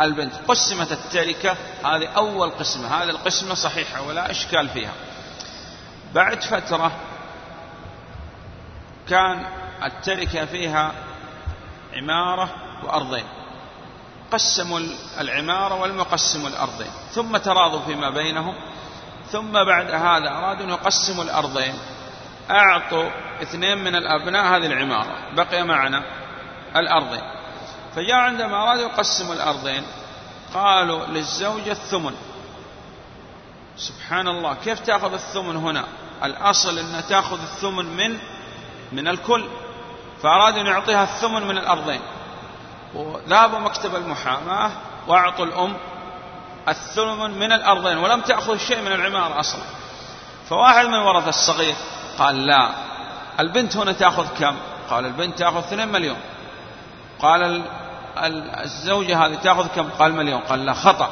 البنت. 0.00 0.32
قسمت 0.48 0.92
التركة. 0.92 1.56
هذه 1.84 2.08
أول 2.16 2.50
قسمة. 2.50 3.02
هذه 3.02 3.10
القسمة 3.10 3.54
صحيحة 3.54 4.02
ولا 4.02 4.30
إشكال 4.30 4.68
فيها. 4.68 4.92
بعد 6.14 6.42
فترة 6.42 6.92
كان 9.08 9.46
التركة 9.84 10.44
فيها 10.44 10.92
عمارة 11.96 12.50
وأرضين. 12.84 13.24
قسموا 14.32 14.80
العمارة 15.20 15.74
والمقسم 15.80 16.46
الأرضين. 16.46 16.90
ثم 17.10 17.36
تراضوا 17.36 17.80
فيما 17.80 18.10
بينهم. 18.10 18.54
ثم 19.30 19.52
بعد 19.52 19.90
هذا 19.90 20.28
أرادوا 20.28 20.64
أن 20.64 20.70
يقسموا 20.70 21.24
الأرضين. 21.24 21.74
أعطوا 22.50 23.10
اثنين 23.42 23.78
من 23.78 23.94
الأبناء 23.94 24.44
هذه 24.44 24.66
العمارة. 24.66 25.34
بقي 25.34 25.64
معنا 25.64 26.21
الأرضين. 26.76 27.22
فجاء 27.96 28.16
عندما 28.16 28.62
أرادوا 28.62 28.82
يقسموا 28.82 29.34
الأرضين 29.34 29.82
قالوا 30.54 31.06
للزوجة 31.06 31.72
الثمن. 31.72 32.14
سبحان 33.76 34.28
الله 34.28 34.54
كيف 34.54 34.80
تأخذ 34.80 35.12
الثمن 35.12 35.56
هنا؟ 35.56 35.84
الأصل 36.24 36.78
أن 36.78 37.04
تأخذ 37.08 37.42
الثمن 37.42 37.96
من 37.96 38.18
من 38.92 39.08
الكل. 39.08 39.44
فأرادوا 40.22 40.60
أن 40.60 40.66
يعطيها 40.66 41.02
الثمن 41.02 41.46
من 41.48 41.58
الأرضين. 41.58 42.00
وذهبوا 42.94 43.58
مكتب 43.58 43.96
المحاماة 43.96 44.70
وأعطوا 45.08 45.44
الأم 45.44 45.76
الثمن 46.68 47.38
من 47.38 47.52
الأرضين 47.52 47.98
ولم 47.98 48.20
تأخذ 48.20 48.58
شيء 48.58 48.80
من 48.80 48.92
العمارة 48.92 49.40
أصلا. 49.40 49.62
فواحد 50.48 50.86
من 50.86 50.98
ورثة 50.98 51.28
الصغير 51.28 51.74
قال 52.18 52.46
لا 52.46 52.70
البنت 53.40 53.76
هنا 53.76 53.92
تأخذ 53.92 54.26
كم؟ 54.38 54.56
قال 54.90 55.06
البنت 55.06 55.38
تأخذ 55.38 55.58
2 55.58 55.88
مليون. 55.88 56.16
قال 57.20 57.62
الزوجة 58.64 59.26
هذه 59.26 59.34
تأخذ 59.34 59.66
كم؟ 59.66 59.90
قال 59.90 60.14
مليون. 60.14 60.40
قال 60.40 60.66
لا 60.66 60.72
خطأ. 60.72 61.10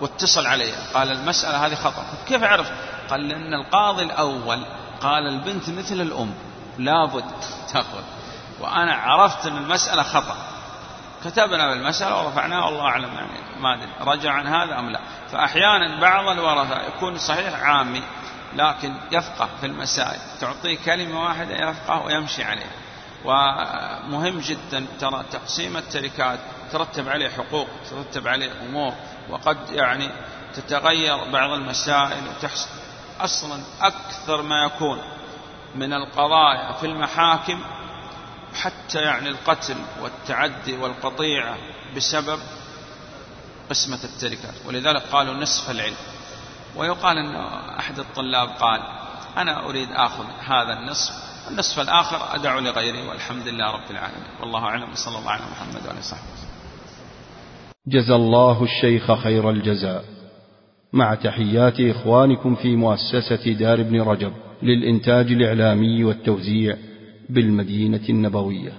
واتصل 0.00 0.46
علي 0.46 0.72
قال 0.94 1.12
المسألة 1.12 1.66
هذه 1.66 1.74
خطأ. 1.74 2.04
كيف 2.28 2.42
عرف 2.44 2.70
قال 3.10 3.28
لأن 3.28 3.54
القاضي 3.54 4.02
الأول 4.02 4.64
قال 5.00 5.26
البنت 5.26 5.70
مثل 5.70 6.00
الأم. 6.00 6.34
لابد 6.78 7.24
تأخذ. 7.72 8.02
وأنا 8.60 8.94
عرفت 8.94 9.46
أن 9.46 9.56
المسألة 9.56 10.02
خطأ. 10.02 10.36
كتبنا 11.24 11.68
بالمسألة 11.68 12.24
ورفعناها 12.24 12.64
والله 12.64 12.82
أعلم. 12.82 13.14
يعني 13.14 13.60
ما 13.60 13.74
أدري 13.74 13.90
رجع 14.00 14.32
عن 14.32 14.46
هذا 14.46 14.78
أم 14.78 14.90
لا. 14.90 15.00
فأحيانا 15.32 16.00
بعض 16.00 16.28
الورثة 16.28 16.82
يكون 16.82 17.18
صحيح 17.18 17.62
عامي 17.62 18.02
لكن 18.54 18.94
يفقه 19.12 19.48
في 19.60 19.66
المسائل. 19.66 20.20
تعطيه 20.40 20.78
كلمة 20.84 21.24
واحدة 21.24 21.70
يفقه 21.70 22.02
ويمشي 22.04 22.44
عليها 22.44 22.79
ومهم 23.24 24.38
جدا 24.38 24.86
ترى 25.00 25.24
تقسيم 25.32 25.76
التركات 25.76 26.38
ترتب 26.72 27.08
عليه 27.08 27.28
حقوق 27.28 27.68
ترتب 27.90 28.28
عليه 28.28 28.52
أمور 28.62 28.94
وقد 29.30 29.58
يعني 29.70 30.10
تتغير 30.54 31.30
بعض 31.30 31.50
المسائل 31.50 32.28
وتحصل 32.28 32.68
أصلا 33.20 33.62
أكثر 33.80 34.42
ما 34.42 34.64
يكون 34.64 34.98
من 35.74 35.92
القضايا 35.92 36.72
في 36.72 36.86
المحاكم 36.86 37.60
حتى 38.54 38.98
يعني 38.98 39.28
القتل 39.28 39.76
والتعدي 40.02 40.76
والقطيعة 40.76 41.56
بسبب 41.96 42.40
قسمة 43.70 43.98
التركات. 44.04 44.54
ولذلك 44.66 45.02
قالوا 45.12 45.34
نصف 45.34 45.70
العلم. 45.70 45.96
ويقال 46.76 47.18
أن 47.18 47.36
أحد 47.78 47.98
الطلاب 47.98 48.48
قال 48.48 48.80
أنا 49.36 49.64
أريد 49.64 49.92
أخذ 49.92 50.24
هذا 50.46 50.72
النصف 50.72 51.29
النصف 51.50 51.80
الآخر 51.80 52.34
أدع 52.34 52.58
لغيري 52.58 53.08
والحمد 53.08 53.48
لله 53.48 53.70
رب 53.70 53.90
العالمين. 53.90 54.40
والله 54.40 54.58
أعلم. 54.58 54.94
صلى 54.94 55.18
الله 55.18 55.30
على 55.30 55.42
محمد 55.42 55.86
وعلى 55.86 56.02
صحبه 56.02 56.40
جزى 57.86 58.14
الله 58.14 58.62
الشيخ 58.62 59.12
خير 59.12 59.50
الجزاء. 59.50 60.04
مع 60.92 61.14
تحيات 61.14 61.80
إخوانكم 61.80 62.54
في 62.54 62.76
مؤسسة 62.76 63.52
دار 63.52 63.80
ابن 63.80 64.00
رجب 64.00 64.32
للإنتاج 64.62 65.32
الإعلامي 65.32 66.04
والتوزيع 66.04 66.76
بالمدينة 67.30 68.08
النبوية. 68.08 68.72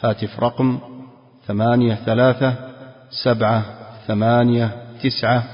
هاتف 0.00 0.40
رقم 0.40 0.80
ثمانية 1.46 1.94
ثلاثة 1.94 2.54
سبعة 3.24 3.64
ثمانية 4.06 4.82
تسعة 5.02 5.44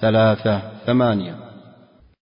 ثلاثة 0.00 0.62
ثمانية. 0.86 1.43